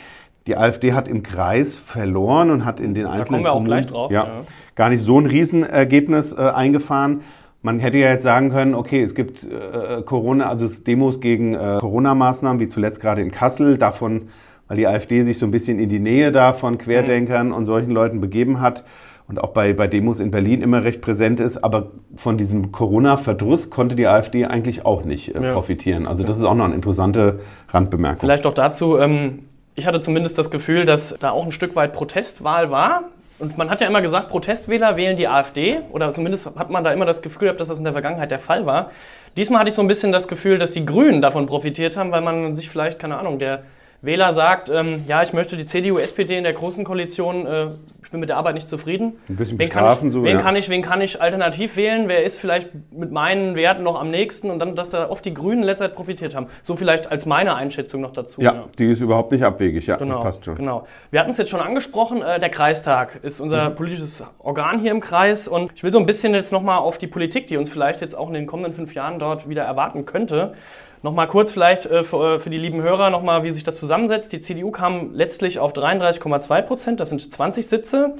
[0.46, 3.66] die AfD hat im Kreis verloren und hat in den einzelnen kommen wir auch Kommunen,
[3.66, 4.30] gleich drauf, Ja, ja.
[4.76, 7.22] gar nicht so ein Riesenergebnis äh, eingefahren.
[7.62, 11.54] Man hätte ja jetzt sagen können, okay, es gibt äh, Corona, also es Demos gegen
[11.54, 14.28] äh, Corona-Maßnahmen, wie zuletzt gerade in Kassel, davon,
[14.70, 17.54] weil die AfD sich so ein bisschen in die Nähe da von Querdenkern Mhm.
[17.54, 18.84] und solchen Leuten begeben hat
[19.26, 21.64] und auch bei, bei Demos in Berlin immer recht präsent ist.
[21.64, 25.52] Aber von diesem Corona-Verdruss konnte die AfD eigentlich auch nicht äh, Ja.
[25.52, 26.06] profitieren.
[26.06, 28.20] Also das ist auch noch eine interessante Randbemerkung.
[28.20, 29.40] Vielleicht auch dazu, ähm,
[29.74, 33.02] ich hatte zumindest das Gefühl, dass da auch ein Stück weit Protestwahl war.
[33.40, 35.78] Und man hat ja immer gesagt, Protestwähler wählen die AfD.
[35.90, 38.38] Oder zumindest hat man da immer das Gefühl gehabt, dass das in der Vergangenheit der
[38.38, 38.92] Fall war.
[39.36, 42.20] Diesmal hatte ich so ein bisschen das Gefühl, dass die Grünen davon profitiert haben, weil
[42.20, 43.62] man sich vielleicht, keine Ahnung, der
[44.02, 47.66] Wähler sagt, ähm, ja, ich möchte die CDU, SPD in der großen Koalition, äh,
[48.02, 49.18] ich bin mit der Arbeit nicht zufrieden.
[49.28, 50.42] Ein bisschen wen kann ich, so, wen, ja.
[50.42, 52.08] kann ich, wen kann ich alternativ wählen?
[52.08, 54.50] Wer ist vielleicht mit meinen Werten noch am nächsten?
[54.50, 56.46] Und dann, dass da oft die Grünen letzter Zeit profitiert haben.
[56.62, 58.40] So vielleicht als meine Einschätzung noch dazu.
[58.40, 60.54] Ja, die ist überhaupt nicht abwegig, ja, Genau, das passt schon.
[60.56, 60.86] genau.
[61.10, 63.74] Wir hatten es jetzt schon angesprochen, äh, der Kreistag ist unser Mhm.
[63.76, 67.06] politisches Organ hier im Kreis und ich will so ein bisschen jetzt nochmal auf die
[67.06, 70.54] Politik, die uns vielleicht jetzt auch in den kommenden fünf Jahren dort wieder erwarten könnte.
[71.02, 74.32] Nochmal kurz vielleicht äh, für, äh, für die lieben Hörer nochmal, wie sich das zusammensetzt.
[74.32, 78.14] Die CDU kam letztlich auf 33,2 Prozent, das sind 20 Sitze.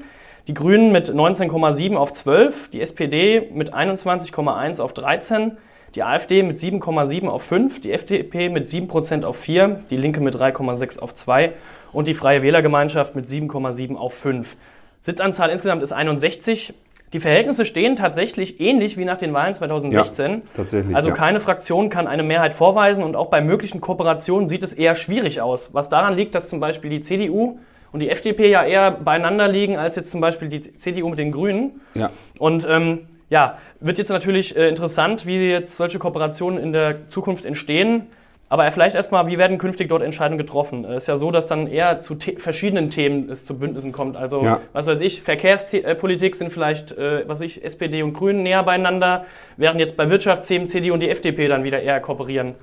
[0.47, 5.57] Die Grünen mit 19,7 auf 12, die SPD mit 21,1 auf 13,
[5.93, 10.19] die AfD mit 7,7 auf 5, die FDP mit 7 Prozent auf 4, die Linke
[10.19, 11.53] mit 3,6 auf 2
[11.93, 14.57] und die Freie Wählergemeinschaft mit 7,7 auf 5.
[15.01, 16.73] Sitzanzahl insgesamt ist 61.
[17.13, 20.31] Die Verhältnisse stehen tatsächlich ähnlich wie nach den Wahlen 2016.
[20.31, 21.15] Ja, tatsächlich, Also ja.
[21.15, 25.41] keine Fraktion kann eine Mehrheit vorweisen und auch bei möglichen Kooperationen sieht es eher schwierig
[25.41, 25.73] aus.
[25.73, 27.59] Was daran liegt, dass zum Beispiel die CDU
[27.91, 31.33] und die FDP ja eher beieinander liegen als jetzt zum Beispiel die CDU mit den
[31.33, 31.81] Grünen.
[31.95, 32.11] Ja.
[32.39, 37.45] Und ähm, ja, wird jetzt natürlich äh, interessant, wie jetzt solche Kooperationen in der Zukunft
[37.45, 38.07] entstehen.
[38.51, 40.83] Aber vielleicht erstmal, wie werden künftig dort Entscheidungen getroffen?
[40.83, 44.17] Es ist ja so, dass dann eher zu the verschiedenen Themen es zu Bündnissen kommt.
[44.17, 44.59] Also, Ja.
[44.73, 49.23] was weiß ich, Verkehrspolitik sind vielleicht, äh, was weiß ich, SPD und Grünen näher beieinander,
[49.55, 52.55] während jetzt bei Wirtschaftsthemen CDU und die FDP dann wieder eher kooperieren.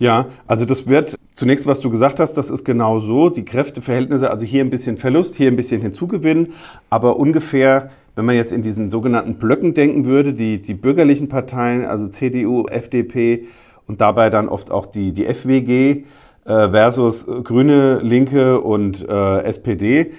[0.00, 3.30] Ja, also das wird zunächst, was du gesagt hast, das ist genau so.
[3.30, 6.54] Die Kräfteverhältnisse, also hier ein bisschen Verlust, hier ein bisschen Hinzugewinn,
[6.90, 11.84] aber ungefähr, wenn man jetzt in diesen sogenannten Blöcken denken würde, die, die bürgerlichen Parteien,
[11.84, 13.46] also CDU, FDP
[13.86, 16.04] und dabei dann oft auch die, die FWG
[16.44, 20.12] äh, versus Grüne, Linke und äh, SPD.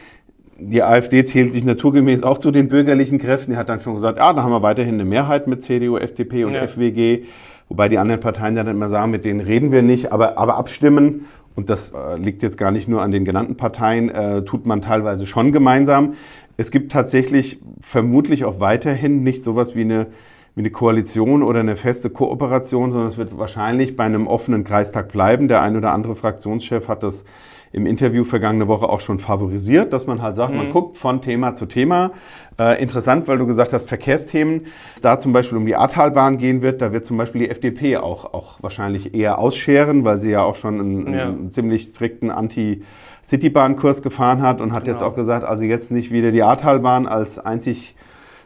[0.59, 3.51] Die AfD zählt sich naturgemäß auch zu den bürgerlichen Kräften.
[3.51, 6.45] Die hat dann schon gesagt, ah, da haben wir weiterhin eine Mehrheit mit CDU, FDP
[6.45, 6.65] und Ja.
[6.67, 7.25] FWG.
[7.69, 11.25] Wobei die anderen Parteien dann immer sagen, mit denen reden wir nicht, aber, aber abstimmen.
[11.55, 14.81] Und das äh, liegt jetzt gar nicht nur an den genannten Parteien, äh, tut man
[14.81, 16.13] teilweise schon gemeinsam.
[16.55, 20.07] Es gibt tatsächlich vermutlich auch weiterhin nicht sowas wie eine,
[20.57, 25.11] wie eine Koalition oder eine feste Kooperation, sondern es wird wahrscheinlich bei einem offenen Kreistag
[25.11, 25.47] bleiben.
[25.47, 27.25] Der ein oder andere Fraktionschef hat das
[27.71, 31.53] im Interview vergangene Woche auch schon favorisiert, dass man halt sagt, man guckt von Thema
[31.53, 32.09] zu Thema.
[32.57, 34.65] Äh, interessant, weil du gesagt hast, Verkehrsthemen.
[35.03, 38.33] Da zum Beispiel um die Ahrtalbahn gehen wird, da wird zum Beispiel die FDP auch,
[38.33, 41.25] auch wahrscheinlich eher ausscheren, weil sie ja auch schon einen, Ja.
[41.27, 45.11] einen ziemlich strikten Anti-Citybahn-Kurs gefahren hat und hat jetzt Genau.
[45.11, 47.95] auch gesagt, also jetzt nicht wieder die Ahrtalbahn als einzig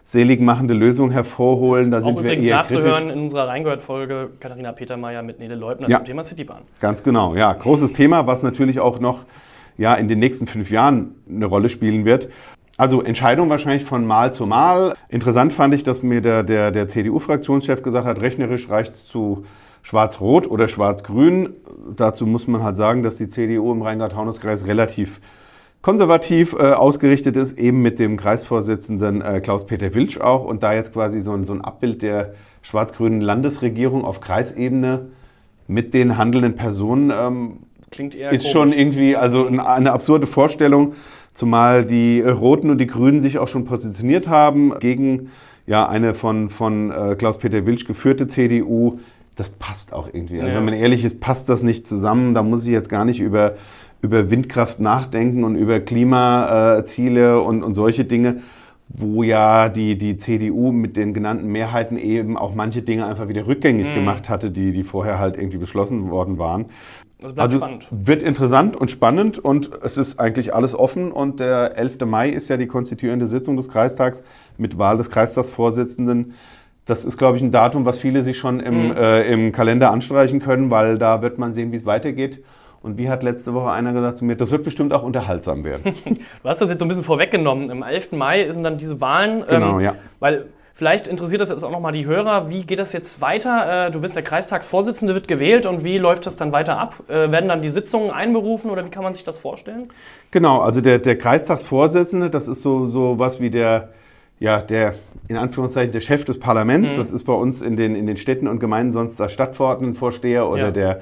[0.04, 1.92] selig machende Lösung hervorholen.
[1.92, 3.14] Da Auch sind wir übrigens eher nachzuhören kritisch.
[3.14, 5.98] in unserer Reingehört-Folge Katharina Petermeier mit Nele Leubner Ja.
[5.98, 6.64] zum Thema Citybahn.
[6.80, 7.54] Ganz genau, ja.
[7.54, 9.20] Großes Thema, was natürlich auch noch
[9.78, 12.30] ja, in den nächsten fünf Jahren eine Rolle spielen wird.
[12.78, 14.96] Also Entscheidung wahrscheinlich von Mal zu Mal.
[15.10, 19.46] Interessant fand ich, dass mir der, der, der CDU-Fraktionschef gesagt hat, rechnerisch reicht es zu
[19.84, 21.54] Schwarz-Rot oder Schwarz-Grün.
[21.96, 25.20] Dazu muss man halt sagen, dass die CDU im Rheingau-Taunus-Kreis relativ
[25.82, 30.44] konservativ äh, ausgerichtet ist, eben mit dem Kreisvorsitzenden äh, Klaus-Peter Wilsch auch.
[30.46, 35.08] Und da jetzt quasi so ein, so ein Abbild der schwarz-grünen Landesregierung auf Kreisebene
[35.67, 37.58] mit den handelnden Personen ähm,
[37.89, 38.52] Klingt eher ist komisch.
[38.54, 40.94] schon irgendwie also eine, absurde Vorstellung,
[41.34, 45.30] zumal die Roten und die Grünen sich auch schon positioniert haben gegen
[45.65, 49.00] ja, eine von, von äh, Klaus-Peter Wilsch geführte CDU.
[49.36, 50.39] Das passt auch irgendwie.
[50.39, 50.58] Also Ja.
[50.58, 52.34] wenn man ehrlich ist, passt das nicht zusammen.
[52.34, 53.56] Da muss ich jetzt gar nicht über,
[54.02, 58.38] über Windkraft nachdenken und über Klimaziele und, und solche Dinge,
[58.90, 63.48] wo ja die, die CDU mit den genannten Mehrheiten eben auch manche Dinge einfach wieder
[63.48, 63.94] rückgängig Mhm.
[63.94, 66.66] gemacht hatte, die, die vorher halt irgendwie beschlossen worden waren.
[67.24, 67.88] Also Also spannend.
[67.92, 71.98] wird interessant und spannend und es ist eigentlich alles offen und der 11.
[72.06, 74.24] Mai ist ja die konstituierende Sitzung des Kreistags
[74.58, 76.34] mit Wahl des Kreistagsvorsitzenden.
[76.86, 78.92] Das ist, glaube ich, ein Datum, was viele sich schon im, Mhm.
[78.98, 82.44] äh, im Kalender anstreichen können, weil da wird man sehen, wie es weitergeht.
[82.84, 85.94] Und wie hat letzte Woche einer gesagt zu mir, das wird bestimmt auch unterhaltsam werden.
[86.44, 87.70] Du hast das jetzt so ein bisschen vorweggenommen.
[87.70, 88.13] Am 11.
[88.13, 89.44] Mai sind dann diese Wahlen.
[89.48, 89.96] Genau, ja.
[90.20, 92.50] Weil vielleicht interessiert das jetzt auch nochmal die Hörer.
[92.50, 93.88] Wie geht das jetzt weiter?
[93.88, 96.96] Äh, Du bist der Kreistagsvorsitzende, wird gewählt und wie läuft das dann weiter ab?
[97.08, 99.89] Äh, Werden dann die Sitzungen einberufen oder wie kann man sich das vorstellen?
[100.32, 103.89] Genau, also der, der Kreistagsvorsitzende, das ist so, so was wie der,
[104.39, 104.96] ja, der,
[105.28, 106.96] in Anführungszeichen, der Chef des Parlaments.
[106.96, 110.65] Das ist bei uns in den, in den Städten und Gemeinden sonst der Stadtverordnetenvorsteher oder
[110.65, 110.72] Ja.
[110.72, 111.02] der,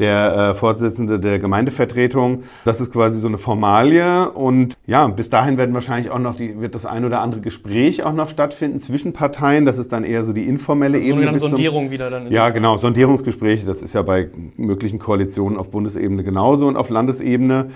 [0.00, 2.42] der äh, Vorsitzende der Gemeindevertretung.
[2.64, 6.60] Das ist quasi so eine Formalie und ja, bis dahin werden wahrscheinlich auch noch die,
[6.60, 9.64] wird das ein oder andere Gespräch auch noch stattfinden zwischen Parteien.
[9.66, 11.22] Das ist dann eher so die informelle So Ebene.
[11.22, 12.30] eine bis zum- Sondierung wieder dann.
[12.32, 12.76] ja, genau.
[12.78, 17.70] Sondierungsgespräche, das ist ja bei möglichen Koalitionen auf Bundesebene genauso und auf Landesebene.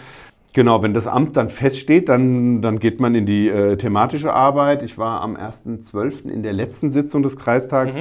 [0.55, 4.85] Genau, wenn das Amt dann feststeht, dann, dann geht man in die äh, thematische Arbeit.
[4.85, 6.29] Ich war am 1.12.
[6.31, 7.97] in der letzten Sitzung des Kreistags.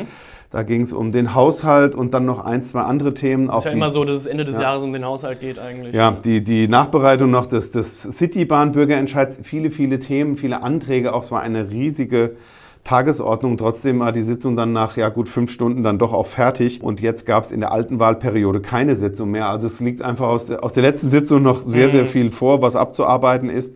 [0.53, 3.49] Da ging es um den Haushalt und dann noch ein, zwei andere Themen.
[3.49, 4.61] Ist ja die, immer so, dass es Ende des ja.
[4.61, 5.95] Jahres um den Haushalt geht eigentlich.
[5.95, 11.15] Ja, die, die Nachbereitung noch des, des Citybahn-Bürgerentscheids, viele, viele Themen, viele Anträge.
[11.15, 12.35] Auch es war eine riesige
[12.83, 13.57] Tagesordnung.
[13.57, 16.83] Trotzdem war die Sitzung dann nach ja, gut fünf Stunden dann doch auch fertig.
[16.83, 19.47] Und jetzt gab es in der alten Wahlperiode keine Sitzung mehr.
[19.47, 22.09] Also es liegt einfach aus der, aus der letzten Sitzung noch sehr, sehr mhm.
[22.09, 23.75] viel vor, was abzuarbeiten ist.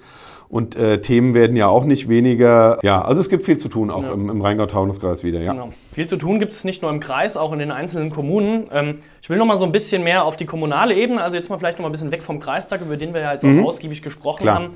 [0.49, 2.79] Und äh, Themen werden ja auch nicht weniger.
[2.81, 4.13] Ja, also es gibt viel zu tun, auch ja.
[4.13, 5.41] im, im Rheingau-Taunus-Kreis wieder.
[5.41, 5.51] Ja.
[5.51, 5.69] Genau.
[5.91, 8.67] Viel zu tun gibt es nicht nur im Kreis, auch in den einzelnen Kommunen.
[8.71, 11.49] Ähm, ich will noch mal so ein bisschen mehr auf die kommunale Ebene, also jetzt
[11.49, 13.63] mal vielleicht noch mal ein bisschen weg vom Kreistag, über den wir ja jetzt mhm.
[13.63, 14.55] auch ausgiebig gesprochen Klar.
[14.55, 14.69] haben.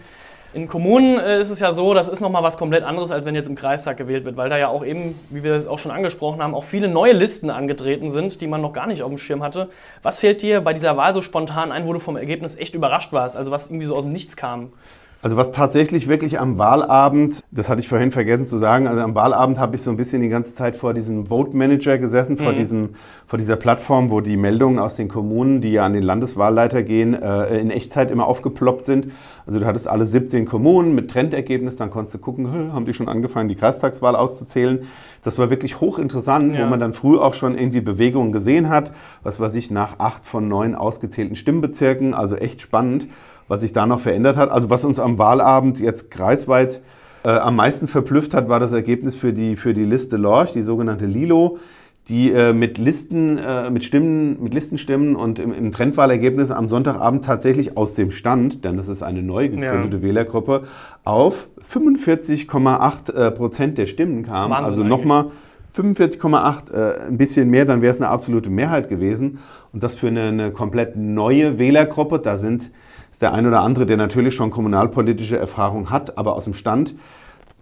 [0.54, 3.36] In Kommunen äh, ist es ja so, das ist nochmal was komplett anderes, als wenn
[3.36, 5.92] jetzt im Kreistag gewählt wird, weil da ja auch eben, wie wir es auch schon
[5.92, 9.18] angesprochen haben, auch viele neue Listen angetreten sind, die man noch gar nicht auf dem
[9.18, 9.70] Schirm hatte.
[10.04, 13.14] Was fällt dir bei dieser Wahl so spontan ein, wo du vom Ergebnis echt überrascht
[13.14, 14.74] warst, also was irgendwie so aus dem Nichts kam?
[15.24, 19.14] Also was tatsächlich wirklich am Wahlabend, das hatte ich vorhin vergessen zu sagen, also am
[19.14, 22.54] Wahlabend habe ich so ein bisschen die ganze Zeit vor diesem Vote Manager gesessen, vor,
[22.54, 22.56] mhm.
[22.56, 22.90] diesem,
[23.28, 27.14] vor dieser Plattform, wo die Meldungen aus den Kommunen, die ja an den Landeswahlleiter gehen,
[27.14, 29.12] äh, in Echtzeit immer aufgeploppt sind.
[29.46, 33.08] Also du hattest alle 17 Kommunen mit Trendergebnis, dann konntest du gucken, haben die schon
[33.08, 34.88] angefangen, die Kreistagswahl auszuzählen.
[35.24, 36.66] Das war wirklich hochinteressant, ja.
[36.66, 40.26] wo man dann früh auch schon irgendwie Bewegungen gesehen hat, was weiß ich, nach acht
[40.26, 43.08] von neun ausgezählten Stimmbezirken, also echt spannend
[43.52, 44.50] was sich da noch verändert hat.
[44.50, 46.82] Also was uns am Wahlabend jetzt kreisweit
[47.26, 50.62] äh, am meisten verblüfft hat, war das Ergebnis für die, für die Liste Lorch, die
[50.62, 51.60] sogenannte Lilo,
[52.08, 57.26] die äh, mit Listen, äh, mit Stimmen, mit Listenstimmen und im, im Trendwahlergebnis am Sonntagabend
[57.26, 60.02] tatsächlich aus dem Stand, denn das ist eine neu gegründete ja.
[60.02, 60.64] Wählergruppe,
[61.04, 64.50] auf 45,8 äh, Prozent der Stimmen kam.
[64.50, 65.26] Wahnsinn also nochmal
[65.76, 69.40] 45,8, äh, ein bisschen mehr, dann wäre es eine absolute Mehrheit gewesen.
[69.74, 72.20] Und das für eine, eine komplett neue Wählergruppe.
[72.20, 72.72] Da sind
[73.22, 76.96] der ein oder andere, der natürlich schon kommunalpolitische Erfahrung hat, aber aus dem Stand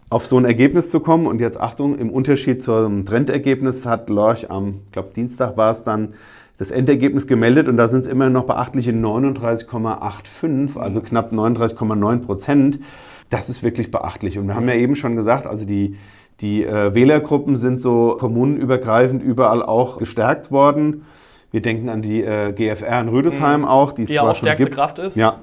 [0.10, 1.28] auf so ein Ergebnis zu kommen.
[1.28, 5.84] Und jetzt Achtung, im Unterschied zum Trendergebnis hat Lorch am, ich glaube Dienstag war es
[5.84, 6.14] dann,
[6.58, 12.80] das Endergebnis gemeldet und da sind es immer noch beachtliche 39,85, also knapp 39,9 Prozent.
[13.30, 14.38] Das ist wirklich beachtlich.
[14.38, 15.96] Und wir haben ja eben schon gesagt, also die,
[16.42, 21.06] die äh, Wählergruppen sind so kommunenübergreifend überall auch gestärkt worden.
[21.52, 23.68] Wir denken an die äh, GFR in Rüdesheim mhm.
[23.68, 24.78] auch, die es die zwar auch schon stärkste gibt.
[24.78, 25.16] Kraft ist.
[25.16, 25.40] Ja.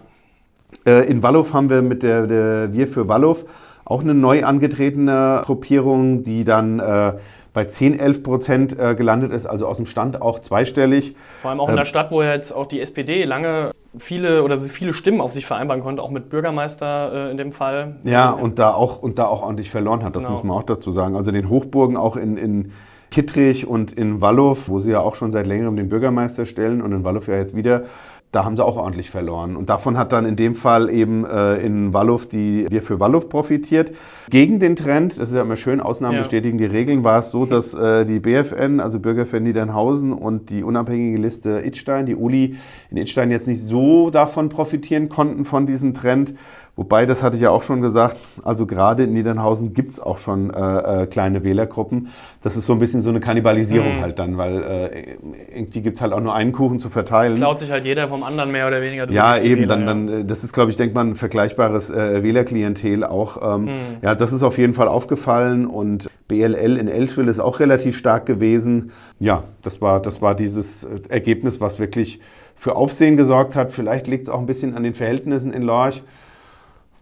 [0.84, 3.38] Äh, in Wallow haben wir mit der, der Wir für Wallow
[3.84, 7.12] auch eine neu angetretene Gruppierung, die dann äh,
[7.56, 11.16] bei 10, 11 Prozent äh, gelandet ist, also aus dem Stand auch zweistellig.
[11.40, 14.60] Vor allem auch in der ähm, Stadt, wo jetzt auch die SPD lange viele oder
[14.60, 17.96] viele Stimmen auf sich vereinbaren konnte, auch mit Bürgermeister äh, in dem Fall.
[18.04, 20.34] Ja, und da auch und da auch ordentlich verloren hat, das genau.
[20.34, 21.16] muss man auch dazu sagen.
[21.16, 22.72] Also den Hochburgen auch in, in
[23.10, 26.92] Kittrich und in Wallow, wo sie ja auch schon seit längerem den Bürgermeister stellen und
[26.92, 27.84] in Wallow ja jetzt wieder,
[28.32, 29.56] da haben sie auch ordentlich verloren.
[29.56, 33.20] Und davon hat dann in dem Fall eben äh, in Wallow die Wir für Wallow
[33.20, 33.92] profitiert.
[34.28, 36.20] Gegen den Trend, das ist ja immer schön, Ausnahmen ja.
[36.20, 40.62] bestätigen die Regeln, war es so, dass äh, die BFN, also Bürgerverein Niedernhausen und die
[40.62, 42.56] unabhängige Liste Itstein, die Uli
[42.90, 46.34] in Itstein jetzt nicht so davon profitieren konnten von diesem Trend.
[46.76, 50.18] Wobei, das hatte ich ja auch schon gesagt, also gerade in Niedernhausen gibt es auch
[50.18, 52.08] schon äh, äh, kleine Wählergruppen.
[52.42, 54.00] Das ist so ein bisschen so eine Kannibalisierung mhm.
[54.02, 55.16] halt dann, weil äh,
[55.56, 57.36] irgendwie gibt es halt auch nur einen Kuchen zu verteilen.
[57.36, 59.10] Klaut sich halt jeder vom anderen mehr oder weniger.
[59.10, 59.86] Ja, eben, Wähler, dann, ja.
[59.86, 63.54] dann, äh, das ist, glaube ich, denkt man, ein vergleichbares äh, Wählerklientel auch.
[63.54, 63.70] Ähm, mhm.
[64.02, 68.26] Ja, das ist auf jeden Fall aufgefallen und BLL in Eltville ist auch relativ stark
[68.26, 68.92] gewesen.
[69.18, 72.20] Ja, das war, das war dieses Ergebnis, was wirklich
[72.54, 73.72] für Aufsehen gesorgt hat.
[73.72, 76.02] Vielleicht liegt es auch ein bisschen an den Verhältnissen in Lorch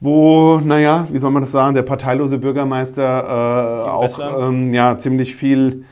[0.05, 5.35] wo, naja, wie soll man das sagen, der parteilose Bürgermeister äh, auch ähm, ja, ziemlich
[5.35, 5.87] viel,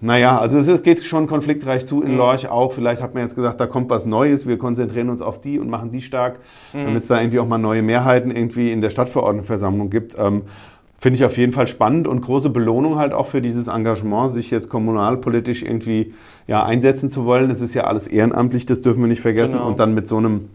[0.00, 2.18] naja, also es, es, geht schon konfliktreich zu in mhm.
[2.18, 2.72] Lorch auch.
[2.72, 5.68] Vielleicht hat man jetzt gesagt, da kommt was Neues, wir konzentrieren uns auf die und
[5.68, 6.38] machen die stark,
[6.72, 6.84] mhm.
[6.84, 10.14] damit es da irgendwie auch mal neue Mehrheiten irgendwie in der Stadtverordnetenversammlung gibt.
[10.16, 10.42] Ähm,
[11.00, 14.52] Finde ich auf jeden Fall spannend und große Belohnung halt auch für dieses Engagement, sich
[14.52, 16.14] jetzt kommunalpolitisch irgendwie
[16.46, 17.50] ja, einsetzen zu wollen.
[17.50, 19.54] Es ist ja alles ehrenamtlich, das dürfen wir nicht vergessen.
[19.54, 19.66] Genau.
[19.66, 20.50] Und dann mit so einem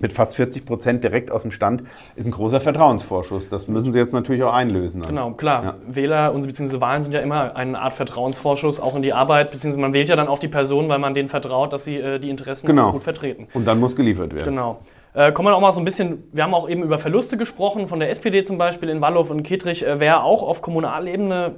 [0.00, 1.82] mit fast 40 Prozent direkt aus dem Stand
[2.16, 3.48] ist ein großer Vertrauensvorschuss.
[3.48, 5.00] Das müssen Sie jetzt natürlich auch einlösen.
[5.00, 5.10] Dann.
[5.10, 5.64] Genau, klar.
[5.64, 5.74] Ja.
[5.86, 9.92] Wähler beziehungsweise Wahlen sind ja immer eine Art Vertrauensvorschuss, auch in die Arbeit, beziehungsweise man
[9.92, 12.66] wählt ja dann auch die Person, weil man denen vertraut, dass sie äh, die Interessen
[12.66, 12.92] genau.
[12.92, 13.48] gut vertreten.
[13.54, 14.46] Und dann muss geliefert werden.
[14.46, 14.78] Genau.
[15.16, 17.88] Äh, kommen wir auch mal so ein bisschen, wir haben auch eben über Verluste gesprochen,
[17.88, 21.54] von der SPD zum Beispiel in Wallow und Kettrich, äh, wer auch auf Kommunalebene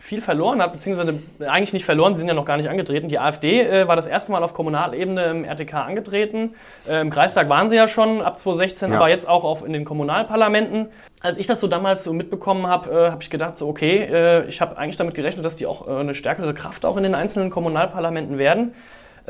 [0.00, 3.08] viel verloren hat, beziehungsweise eigentlich nicht verloren, sie sind ja noch gar nicht angetreten.
[3.08, 6.54] Die AfD äh, war das erste Mal auf Kommunalebene im RTK angetreten.
[6.88, 8.96] Äh, Im Kreistag waren sie ja schon ab 2016, ja.
[8.96, 10.88] aber jetzt auch auf, in den Kommunalparlamenten.
[11.20, 14.48] Als ich das so damals so mitbekommen habe, äh, habe ich gedacht, so okay, äh,
[14.48, 17.14] ich habe eigentlich damit gerechnet, dass die auch äh, eine stärkere Kraft auch in den
[17.14, 18.74] einzelnen Kommunalparlamenten werden.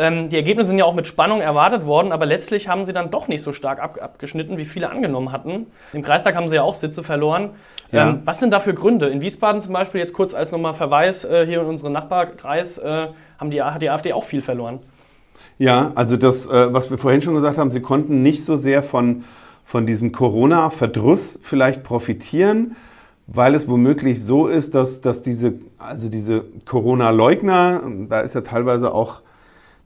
[0.00, 3.10] Ähm, die Ergebnisse sind ja auch mit Spannung erwartet worden, aber letztlich haben sie dann
[3.10, 5.66] doch nicht so stark ab, abgeschnitten, wie viele angenommen hatten.
[5.92, 7.50] Im Kreistag haben sie ja auch Sitze verloren.
[7.92, 8.08] Ja.
[8.08, 9.08] Ähm, was sind da für Gründe?
[9.08, 13.08] In Wiesbaden zum Beispiel, jetzt kurz als nochmal Verweis äh, hier in unseren Nachbarkreis, äh,
[13.38, 14.78] haben die, hat die AfD auch viel verloren.
[15.58, 18.82] Ja, also das, äh, was wir vorhin schon gesagt haben, sie konnten nicht so sehr
[18.82, 19.24] von,
[19.66, 22.74] von diesem Corona-Verdruss vielleicht profitieren,
[23.26, 28.94] weil es womöglich so ist, dass, dass diese, also diese Corona-Leugner, da ist ja teilweise
[28.94, 29.20] auch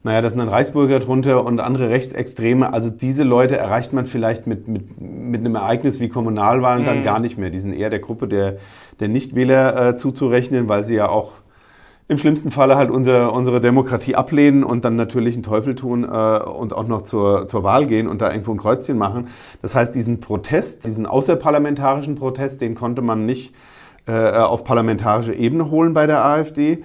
[0.05, 2.71] naja, da sind dann Reichsbürger drunter und andere Rechtsextreme.
[2.71, 6.85] Also diese Leute erreicht man vielleicht mit, mit, mit einem Ereignis wie Kommunalwahlen mhm.
[6.85, 7.49] dann gar nicht mehr.
[7.49, 8.57] Die sind eher der Gruppe der,
[8.99, 11.31] der Nichtwähler äh, zuzurechnen, weil sie ja auch
[12.07, 16.07] im schlimmsten Falle halt unsere, unsere Demokratie ablehnen und dann natürlich einen Teufel tun äh,
[16.07, 19.29] und auch noch zur, zur Wahl gehen und da irgendwo ein Kreuzchen machen.
[19.63, 23.55] Das heißt, diesen Protest, diesen außerparlamentarischen Protest, den konnte man nicht
[24.05, 26.83] äh, auf parlamentarische Ebene holen bei der AfD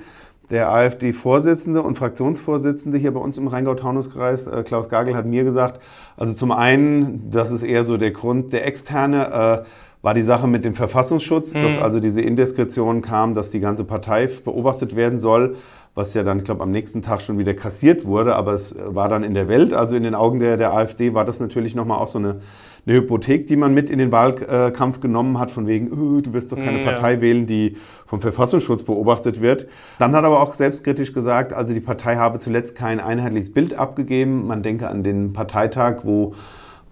[0.50, 5.80] der AfD-Vorsitzende und Fraktionsvorsitzende hier bei uns im Rheingau-Taunus-Kreis, äh, Klaus Gagel, hat mir gesagt,
[6.16, 9.64] also zum einen, das ist eher so der Grund, der externe, äh,
[10.02, 11.62] war die Sache mit dem Verfassungsschutz, mhm.
[11.62, 15.56] dass also diese Indiskretion kam, dass die ganze Partei beobachtet werden soll,
[15.94, 19.08] was ja dann, ich glaube, am nächsten Tag schon wieder kassiert wurde, aber es war
[19.08, 21.98] dann in der Welt, also in den Augen der, der AfD war das natürlich nochmal
[21.98, 22.40] auch so eine
[22.86, 26.52] eine Hypothek, die man mit in den Wahlkampf genommen hat, von wegen, oh, du wirst
[26.52, 26.92] doch keine mm, ja.
[26.92, 27.76] Partei wählen, die
[28.06, 29.66] vom Verfassungsschutz beobachtet wird.
[29.98, 33.74] Dann hat er aber auch selbstkritisch gesagt, also die Partei habe zuletzt kein einheitliches Bild
[33.74, 34.46] abgegeben.
[34.46, 36.34] Man denke an den Parteitag, wo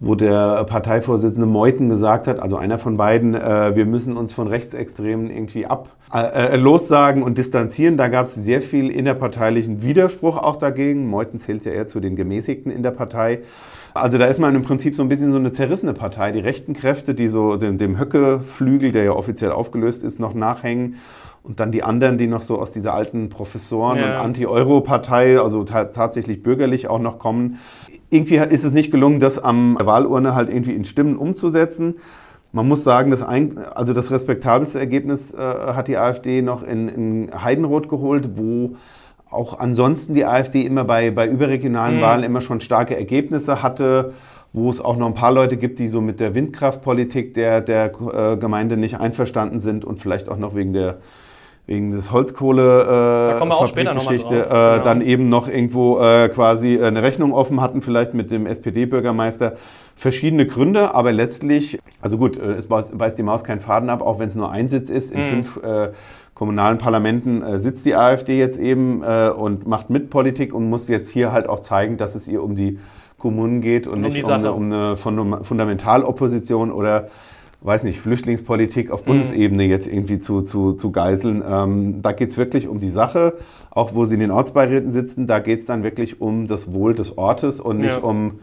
[0.01, 4.47] wo der Parteivorsitzende Meuthen gesagt hat, also einer von beiden, äh, wir müssen uns von
[4.47, 7.97] Rechtsextremen irgendwie ab äh, äh lossagen und distanzieren.
[7.97, 11.07] Da gab es sehr viel innerparteilichen Widerspruch auch dagegen.
[11.07, 13.40] Meuthen zählt ja eher zu den Gemäßigten in der Partei.
[13.94, 16.33] Also da ist man im Prinzip so ein bisschen so eine zerrissene Partei.
[16.33, 20.97] Die rechten Kräfte, die so dem, dem Höcke-Flügel, der ja offiziell aufgelöst ist, noch nachhängen.
[21.42, 24.05] Und dann die anderen, die noch so aus dieser alten Professoren- ja.
[24.05, 27.59] und Anti-Euro-Partei, also tatsächlich bürgerlich auch noch kommen.
[28.11, 31.97] Irgendwie ist es nicht gelungen, das am Wahlurne halt irgendwie in Stimmen umzusetzen.
[32.53, 36.89] Man muss sagen, das, ein, also das respektabelste Ergebnis äh, hat die AfD noch in,
[36.89, 38.77] in Heidenroth geholt, wo
[39.31, 42.03] auch ansonsten die AfD immer bei, bei überregionalen mhm.
[42.03, 44.15] Wahlen immer schon starke Ergebnisse hatte,
[44.55, 47.93] wo es auch noch ein paar Leute gibt, die so mit der Windkraftpolitik der, der
[48.15, 50.99] äh, Gemeinde nicht einverstanden sind und vielleicht auch noch wegen der
[51.69, 54.85] wegen des Holzkohle äh, Fabrikgeschichte äh, genau.
[54.85, 59.53] dann eben noch irgendwo äh, quasi eine Rechnung offen hatten, vielleicht mit dem SPD-Bürgermeister.
[59.99, 64.21] Verschiedene Gründe, aber letztlich, also gut, äh, es beißt die Maus keinen Faden ab, auch
[64.21, 65.11] wenn es nur ein Sitz ist.
[65.11, 65.25] In mhm.
[65.25, 65.89] fünf äh,
[66.35, 70.87] kommunalen Parlamenten äh, sitzt die AfD jetzt eben äh, und macht mit Politik und muss
[70.87, 72.79] jetzt hier halt auch zeigen, dass es ihr um die
[73.19, 77.09] Kommunen geht und um nicht um eine, um eine, Fundamentalopposition oder
[77.63, 79.07] weiß nicht, Flüchtlingspolitik auf mhm.
[79.07, 79.71] Bundesebene mhm.
[79.71, 81.43] jetzt irgendwie zu, zu, zu geiseln.
[81.45, 83.35] Ähm, da geht es wirklich um die Sache,
[83.73, 86.95] auch wo sie in den Ortsbeiräten sitzen, da geht es dann wirklich um das Wohl
[86.95, 87.99] des Ortes und nicht ja.
[87.99, 88.39] um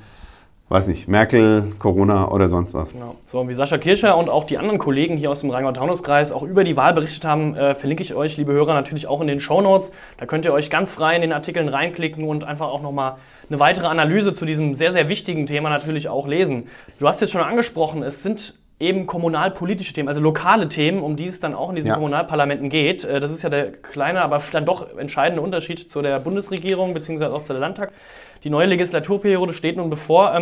[0.69, 2.91] weiß nicht, Merkel, Corona oder sonst was.
[2.91, 3.15] Genau.
[3.28, 6.63] So, wie Sascha Kircher und auch die anderen Kollegen hier aus dem Rheingau-Taunus-Kreis auch über
[6.63, 9.62] die Wahl berichtet haben, äh, verlinke ich euch, liebe Hörer, natürlich auch in den Show
[9.62, 9.91] Notes.
[10.17, 13.60] Da könnt ihr euch ganz frei in den Artikeln reinklicken und einfach auch nochmal eine
[13.60, 16.67] weitere Analyse zu diesem sehr, sehr wichtigen Thema natürlich auch lesen.
[16.99, 21.28] Du hast jetzt schon angesprochen, es sind eben kommunalpolitische Themen, also lokale Themen, um die
[21.28, 21.94] es dann auch in diesen ja.
[21.94, 23.04] Kommunalparlamenten geht.
[23.04, 27.26] Äh, das ist ja der kleine, aber dann doch entscheidende Unterschied zu der Bundesregierung bzw.
[27.26, 27.94] auch zu der Landtag.
[28.44, 30.34] Die neue Legislaturperiode steht nun bevor.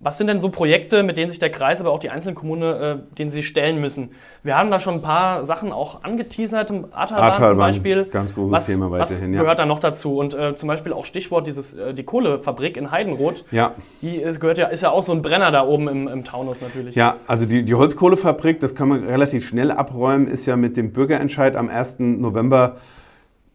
[0.00, 2.62] Was sind denn so Projekte, mit denen sich der Kreis, aber auch die einzelnen Kommunen,
[2.62, 4.10] äh, denen sie stellen müssen?
[4.44, 8.04] Wir haben da schon ein paar Sachen auch angeteasert, Ahrtalbahn zum Beispiel.
[8.04, 9.32] Ganz großes was, Thema weiterhin.
[9.32, 10.16] Was gehört da noch dazu?
[10.18, 13.44] Und äh, zum Beispiel auch Stichwort dieses, äh, die Kohlefabrik in Heidenroth.
[13.50, 13.74] Ja.
[14.00, 16.60] Die ist, gehört ja, ist ja auch so ein Brenner da oben im, im Taunus
[16.60, 16.94] natürlich.
[16.94, 20.92] Ja, also die, die Holzkohlefabrik, das kann man relativ schnell abräumen, ist ja mit dem
[20.92, 21.98] Bürgerentscheid am 1.
[21.98, 22.76] November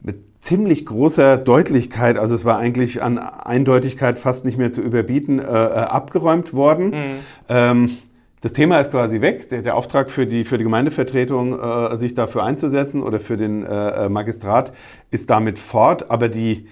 [0.01, 5.39] mit ziemlich großer Deutlichkeit, also es war eigentlich an Eindeutigkeit fast nicht mehr zu überbieten,
[5.39, 6.89] äh, äh, abgeräumt worden.
[6.89, 7.19] Mhm.
[7.49, 7.97] Ähm,
[8.41, 9.47] das Thema ist quasi weg.
[9.49, 13.65] Der, der, Auftrag für die, für die Gemeindevertretung, äh, sich dafür einzusetzen oder für den
[13.65, 14.73] äh, äh Magistrat
[15.11, 16.11] ist damit fort.
[16.11, 16.67] Aber die,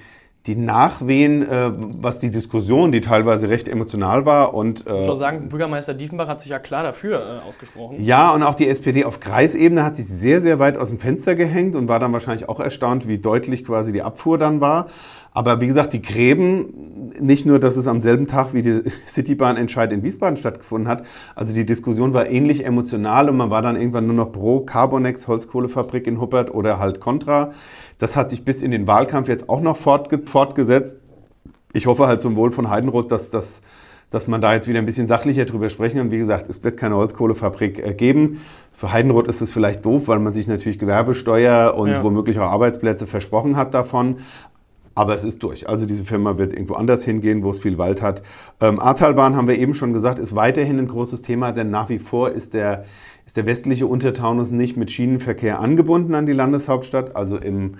[0.47, 5.19] die Nachwehen, äh, was die Diskussion, die teilweise recht emotional war und äh, ich muss
[5.19, 8.03] sagen, Bürgermeister Diefenbach hat sich ja klar dafür äh, ausgesprochen.
[8.03, 11.35] Ja, und auch die SPD auf Kreisebene hat sich sehr, sehr weit aus dem Fenster
[11.35, 14.87] gehängt und war dann wahrscheinlich auch erstaunt, wie deutlich quasi die Abfuhr dann war.
[15.33, 19.93] Aber wie gesagt, die Gräben, nicht nur, dass es am selben Tag wie die Citybahn-Entscheid
[19.93, 24.07] in Wiesbaden stattgefunden hat, also die Diskussion war ähnlich emotional und man war dann irgendwann
[24.07, 27.51] nur noch pro Carbonex, Holzkohlefabrik in Huppert oder halt Contra.
[28.01, 30.97] Das hat sich bis in den Wahlkampf jetzt auch noch fortge fortgesetzt.
[31.71, 33.61] Ich hoffe halt zum Wohl von Heidenroth, dass, dass,
[34.09, 36.01] dass man da jetzt wieder ein bisschen sachlicher drüber sprechen.
[36.01, 38.41] Und wie gesagt, es wird keine Holzkohlefabrik äh, geben.
[38.73, 42.03] Für Heidenroth ist es vielleicht doof, weil man sich natürlich Gewerbesteuer und ja.
[42.03, 44.15] womöglich auch Arbeitsplätze versprochen hat davon.
[44.95, 45.69] Aber es ist durch.
[45.69, 48.23] Also diese Firma wird irgendwo anders hingehen, wo es viel Wald hat.
[48.61, 51.99] Ähm, Ahrtalbahn, haben wir eben schon gesagt, ist weiterhin ein großes Thema, denn nach wie
[51.99, 52.85] vor ist der,
[53.25, 57.15] ist der westliche Untertaunus nicht mit Schienenverkehr angebunden an die Landeshauptstadt.
[57.15, 57.77] Also im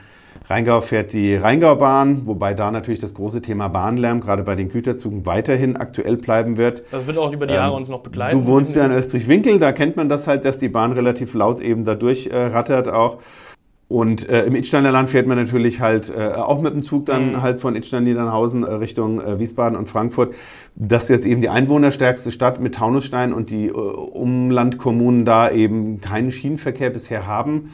[0.49, 5.25] Rheingau fährt die Rheingaubahn, wobei da natürlich das große Thema Bahnlärm gerade bei den Güterzügen
[5.25, 6.83] weiterhin aktuell bleiben wird.
[6.91, 8.39] Das wird auch über die Jahre ähm, uns noch begleiten.
[8.39, 11.61] Du wohnst ja in Österreich-Winkel, da kennt man das halt, dass die Bahn relativ laut
[11.61, 13.19] eben da durchrattert äh, auch.
[13.91, 17.33] Und äh, im Idsteiner Land fährt man natürlich halt äh, auch mit dem Zug dann
[17.33, 17.41] mhm.
[17.41, 20.33] halt von Idstein-Niedernhausen äh, Richtung äh, Wiesbaden und Frankfurt.
[20.75, 25.99] Das ist jetzt eben die einwohnerstärkste Stadt mit Taunusstein und die äh, Umlandkommunen da eben
[25.99, 27.73] keinen Schienenverkehr bisher haben.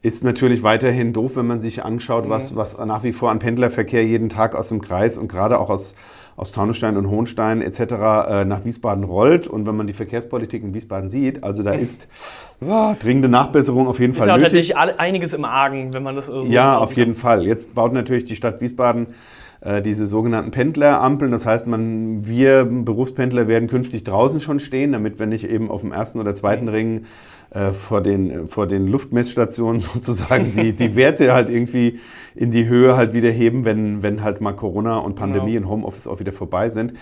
[0.00, 2.30] Ist natürlich weiterhin doof, wenn man sich anschaut, mhm.
[2.30, 5.68] was, was nach wie vor an Pendlerverkehr jeden Tag aus dem Kreis und gerade auch
[5.68, 5.94] aus,
[6.38, 7.80] aus Taunusstein und Hohenstein etc.
[7.80, 9.48] Äh, nach Wiesbaden rollt.
[9.48, 12.08] Und wenn man die Verkehrspolitik in Wiesbaden sieht, also da ist
[12.60, 14.68] oh, dringende Nachbesserung auf jeden ist Fall ja nötig.
[14.68, 17.44] tatsächlich einiges im Argen, wenn man das so Ja, auf jeden Fall.
[17.44, 19.08] Jetzt baut natürlich die Stadt Wiesbaden
[19.60, 21.32] äh, diese sogenannten Pendlerampeln.
[21.32, 25.80] Das heißt, man, wir Berufspendler werden künftig draußen schon stehen, damit wir nicht eben auf
[25.80, 26.70] dem ersten oder zweiten mhm.
[26.70, 27.04] Ring
[27.50, 31.98] äh, vor, den, vor den Luftmessstationen sozusagen die, die Werte halt irgendwie
[32.34, 35.66] in die Höhe halt wieder heben, wenn, wenn halt mal Corona und Pandemie genau.
[35.66, 36.94] und Homeoffice auch wieder vorbei sind.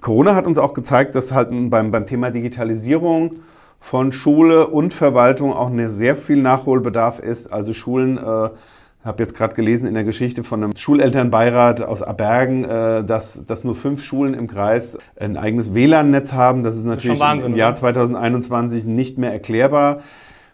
[0.00, 3.36] Corona hat uns auch gezeigt, dass halt beim, beim Thema Digitalisierung
[3.80, 7.52] von Schule und Verwaltung auch eine sehr viel Nachholbedarf ist.
[7.52, 8.50] Also Schulen äh,
[9.08, 13.64] habe jetzt gerade gelesen in der Geschichte von einem Schulelternbeirat aus Abergen, äh, dass, dass
[13.64, 16.62] nur fünf Schulen im Kreis ein eigenes WLAN-Netz haben.
[16.62, 20.02] Das ist natürlich das ist im Jahr 2021 nicht mehr erklärbar.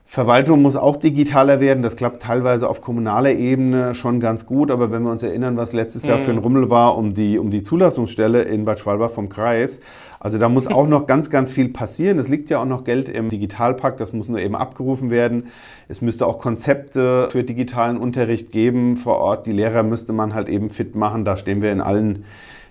[0.07, 1.83] Verwaltung muss auch digitaler werden.
[1.83, 4.71] Das klappt teilweise auf kommunaler Ebene schon ganz gut.
[4.71, 6.43] Aber wenn wir uns erinnern, was letztes Jahr für ein mhm.
[6.43, 9.81] Rummel war um die, um die Zulassungsstelle in Bad Schwalbach vom Kreis.
[10.21, 12.19] Also da muss auch noch ganz, ganz viel passieren.
[12.19, 13.99] Es liegt ja auch noch Geld im Digitalpakt.
[13.99, 15.49] Das muss nur eben abgerufen werden.
[15.89, 19.47] Es müsste auch Konzepte für digitalen Unterricht geben vor Ort.
[19.47, 21.25] Die Lehrer müsste man halt eben fit machen.
[21.25, 22.25] Da stehen wir in allen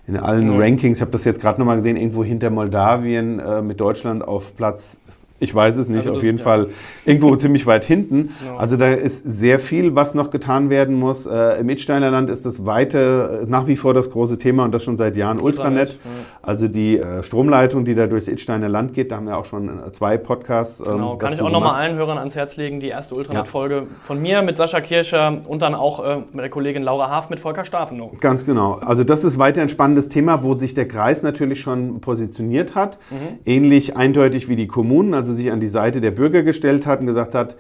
[0.05, 0.59] in allen mhm.
[0.59, 4.55] Rankings, ich habe das jetzt gerade nochmal gesehen, irgendwo hinter Moldawien äh, mit Deutschland auf
[4.57, 4.99] Platz
[5.43, 6.43] ich weiß es nicht, also auf jeden ja.
[6.43, 6.69] Fall
[7.05, 8.29] irgendwo ziemlich weit hinten.
[8.41, 8.57] Genau.
[8.57, 11.25] Also da ist sehr viel, was noch getan werden muss.
[11.25, 14.83] Äh, Im Idsteiner Land ist das weite, nach wie vor das große Thema und das
[14.83, 15.91] schon seit Jahren Ultranet.
[15.91, 15.97] Ja.
[16.41, 19.67] Also die äh, Stromleitung, die da durchs Idsteiner Land geht, da haben wir auch schon
[19.67, 20.79] äh, zwei Podcasts.
[20.79, 23.83] Ähm, genau, kann ich auch nochmal allen Hörern ans Herz legen, die erste Ultranet-Folge ja.
[24.03, 27.39] von mir mit Sascha Kircher und dann auch äh, mit der Kollegin Laura Haaf mit
[27.39, 28.17] Volker Stafenow.
[28.19, 28.75] Ganz genau.
[28.75, 32.97] Also das ist weiter ein spannendes Thema, wo sich der Kreis natürlich schon positioniert hat.
[33.09, 33.39] Mhm.
[33.45, 35.13] Ähnlich eindeutig wie die Kommunen.
[35.13, 37.57] Also sich an die Seite der Bürger gestellt hat und gesagt hat,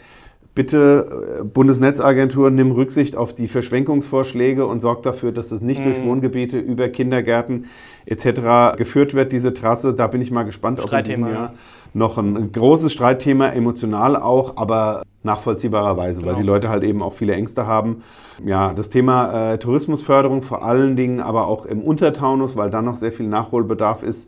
[0.55, 5.85] bitte äh, Bundesnetzagentur, nimm Rücksicht auf die Verschwenkungsvorschläge und sorg dafür, dass es nicht mhm.
[5.85, 7.65] durch Wohngebiete über Kindergärten
[8.05, 8.77] etc.
[8.77, 9.93] geführt wird, diese Trasse.
[9.93, 11.53] Da bin ich mal gespannt, ob in diesem Jahr ja.
[11.93, 16.33] noch ein großes Streitthema, emotional auch, aber nachvollziehbarerweise, genau.
[16.33, 18.03] weil die Leute halt eben auch viele Ängste haben.
[18.45, 22.97] Ja, das Thema äh, Tourismusförderung vor allen Dingen, aber auch im Untertaunus, weil da noch
[22.97, 24.27] sehr viel Nachholbedarf ist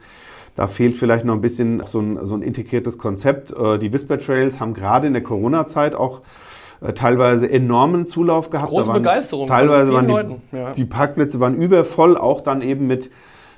[0.56, 3.52] da fehlt vielleicht noch ein bisschen so ein, so ein integriertes Konzept.
[3.52, 6.22] Äh, die Whisper Trails haben gerade in der Corona-Zeit auch
[6.82, 8.70] äh, teilweise enormen Zulauf gehabt.
[8.70, 9.48] Große Begeisterung.
[9.48, 10.72] Teilweise waren die, ja.
[10.72, 13.12] die, Parkplätze waren übervoll, auch dann eben mit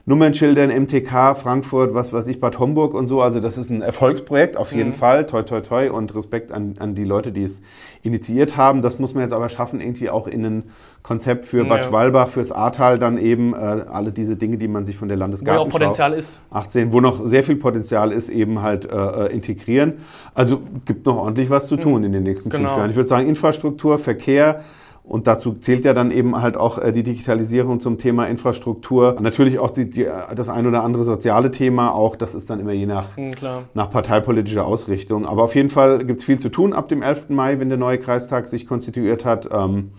[0.10, 3.22] Nummernschildern, MTK, Frankfurt, was weiß ich, Bad Homburg und so.
[3.22, 4.94] Also das ist ein Erfolgsprojekt auf jeden mhm.
[4.94, 5.28] Fall.
[5.28, 7.62] Toi, toi, toi und Respekt an, an die Leute, die es
[8.04, 8.82] initiiert haben.
[8.82, 10.64] Das muss man jetzt aber schaffen, irgendwie auch in ein
[11.04, 11.90] Konzept für Bad ja.
[11.90, 15.66] Schwalbach, fürs Ahrtal dann eben äh, alle diese Dinge, die man sich von der Landesgartenschau
[15.66, 16.40] wo auch Potenzial ist.
[16.52, 19.96] 18, wo noch sehr viel Potenzial ist, eben halt äh, äh integrieren.
[20.34, 21.82] Also gibt noch ordentlich was zu mhm.
[21.82, 22.06] tun mhm.
[22.06, 22.70] in den nächsten genau.
[22.70, 22.90] fünf Jahren.
[22.92, 24.64] Ich würde sagen, Infrastruktur, Verkehr,
[25.08, 29.16] und dazu zählt ja dann eben halt auch äh, die Digitalisierung zum Thema Infrastruktur.
[29.22, 30.06] Natürlich auch die, die,
[30.36, 33.32] das ein oder andere soziale Thema, auch das ist dann immer je nach, mhm,
[33.74, 35.26] nach parteipolitischer Ausrichtung.
[35.26, 37.30] Aber auf jeden Fall gibt es viel zu tun ab dem 11.
[37.30, 39.48] Mai, wenn der neue Kreistag sich konstituiert hat.
[39.52, 39.92] Ähm,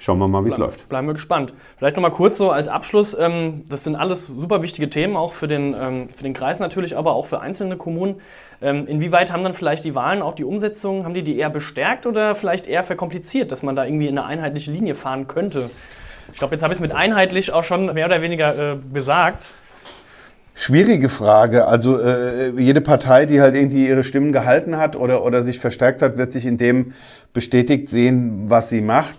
[0.00, 0.88] Schauen wir mal, wie es läuft.
[0.88, 1.52] Bleiben wir gespannt.
[1.76, 3.14] Vielleicht nochmal kurz so als Abschluss.
[3.18, 6.96] Ähm, das sind alles super wichtige Themen, auch für den, ähm, für den Kreis natürlich,
[6.96, 8.16] aber auch für einzelne Kommunen.
[8.62, 12.06] Ähm, inwieweit haben dann vielleicht die Wahlen, auch die Umsetzung, haben die die eher bestärkt
[12.06, 15.68] oder vielleicht eher verkompliziert, dass man da irgendwie in eine einheitliche Linie fahren könnte?
[16.32, 19.44] Ich glaube, jetzt habe ich es mit einheitlich auch schon mehr oder weniger äh, gesagt.
[20.54, 21.66] Schwierige Frage.
[21.66, 26.00] Also äh, jede Partei, die halt irgendwie ihre Stimmen gehalten hat oder, oder sich verstärkt
[26.00, 26.94] hat, wird sich in dem
[27.34, 29.16] bestätigt sehen, was sie macht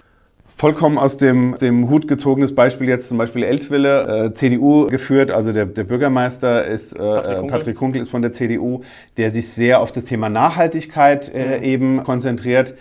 [0.61, 5.51] vollkommen aus dem, dem Hut gezogenes Beispiel jetzt zum Beispiel Eltville, äh, CDU geführt, also
[5.51, 7.49] der, der Bürgermeister ist, äh, Patrick, Kunkel.
[7.49, 8.83] Patrick Kunkel ist von der CDU,
[9.17, 11.63] der sich sehr auf das Thema Nachhaltigkeit äh, mhm.
[11.63, 12.75] eben konzentriert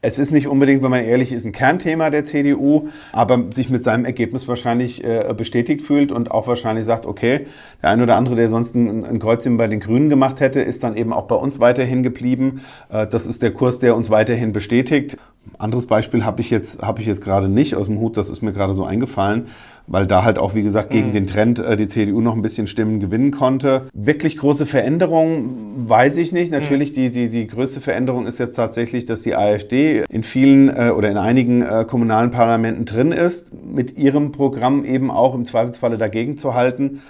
[0.00, 3.82] Es ist nicht unbedingt, wenn man ehrlich ist, ein Kernthema der CDU, aber sich mit
[3.82, 7.46] seinem Ergebnis wahrscheinlich äh, bestätigt fühlt und auch wahrscheinlich sagt, okay,
[7.82, 10.84] der ein oder andere, der sonst ein, ein Kreuzchen bei den Grünen gemacht hätte, ist
[10.84, 12.60] dann eben auch bei uns weiterhin geblieben.
[12.90, 15.16] Äh, das ist der Kurs, der uns weiterhin bestätigt.
[15.58, 18.40] Anderes Beispiel habe ich jetzt, habe ich jetzt gerade nicht aus dem Hut, das ist
[18.40, 19.48] mir gerade so eingefallen,
[19.88, 21.12] weil da halt auch, wie gesagt, gegen mhm.
[21.12, 23.88] den Trend äh, die CDU noch ein bisschen Stimmen gewinnen konnte.
[23.92, 26.52] Wirklich große Veränderungen, weiß ich nicht.
[26.52, 26.94] Natürlich, mhm.
[26.94, 31.10] die, die, die größte Veränderung ist jetzt tatsächlich, dass die AfD in vielen äh, oder
[31.10, 36.38] in einigen äh, kommunalen Parlamenten drin ist, mit ihrem Programm eben auch im Zweifelsfalle dagegen
[36.38, 37.00] zu halten.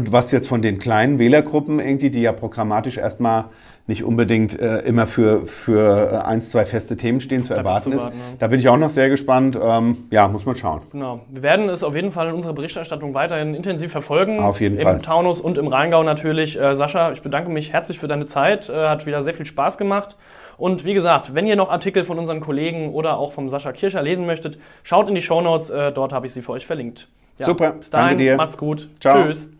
[0.00, 3.44] Und was jetzt von den kleinen Wählergruppen irgendwie, die ja programmatisch erstmal
[3.86, 8.08] nicht unbedingt äh, immer für, für äh, ein, zwei feste Themen stehen, zu erwarten ist.
[8.38, 9.58] Da bin ich auch noch sehr gespannt.
[9.62, 10.80] Ähm, ja, muss man schauen.
[10.90, 11.20] Genau.
[11.28, 14.40] Wir werden es auf jeden Fall in unserer Berichterstattung weiterhin intensiv verfolgen.
[14.40, 14.96] Auf jeden Im Fall.
[14.96, 16.58] Im Taunus und im Rheingau natürlich.
[16.58, 18.70] Äh, Sascha, ich bedanke mich herzlich für deine Zeit.
[18.70, 20.16] Äh, hat wieder sehr viel Spaß gemacht.
[20.56, 24.00] Und wie gesagt, wenn ihr noch Artikel von unseren Kollegen oder auch vom Sascha Kircher
[24.00, 25.68] lesen möchtet, schaut in die Shownotes.
[25.68, 27.06] Äh, dort habe ich sie für euch verlinkt.
[27.36, 27.72] Ja, Super.
[27.72, 28.36] Bis dahin, Danke dir.
[28.36, 28.88] macht's gut.
[28.98, 29.26] Ciao.
[29.26, 29.59] Tschüss.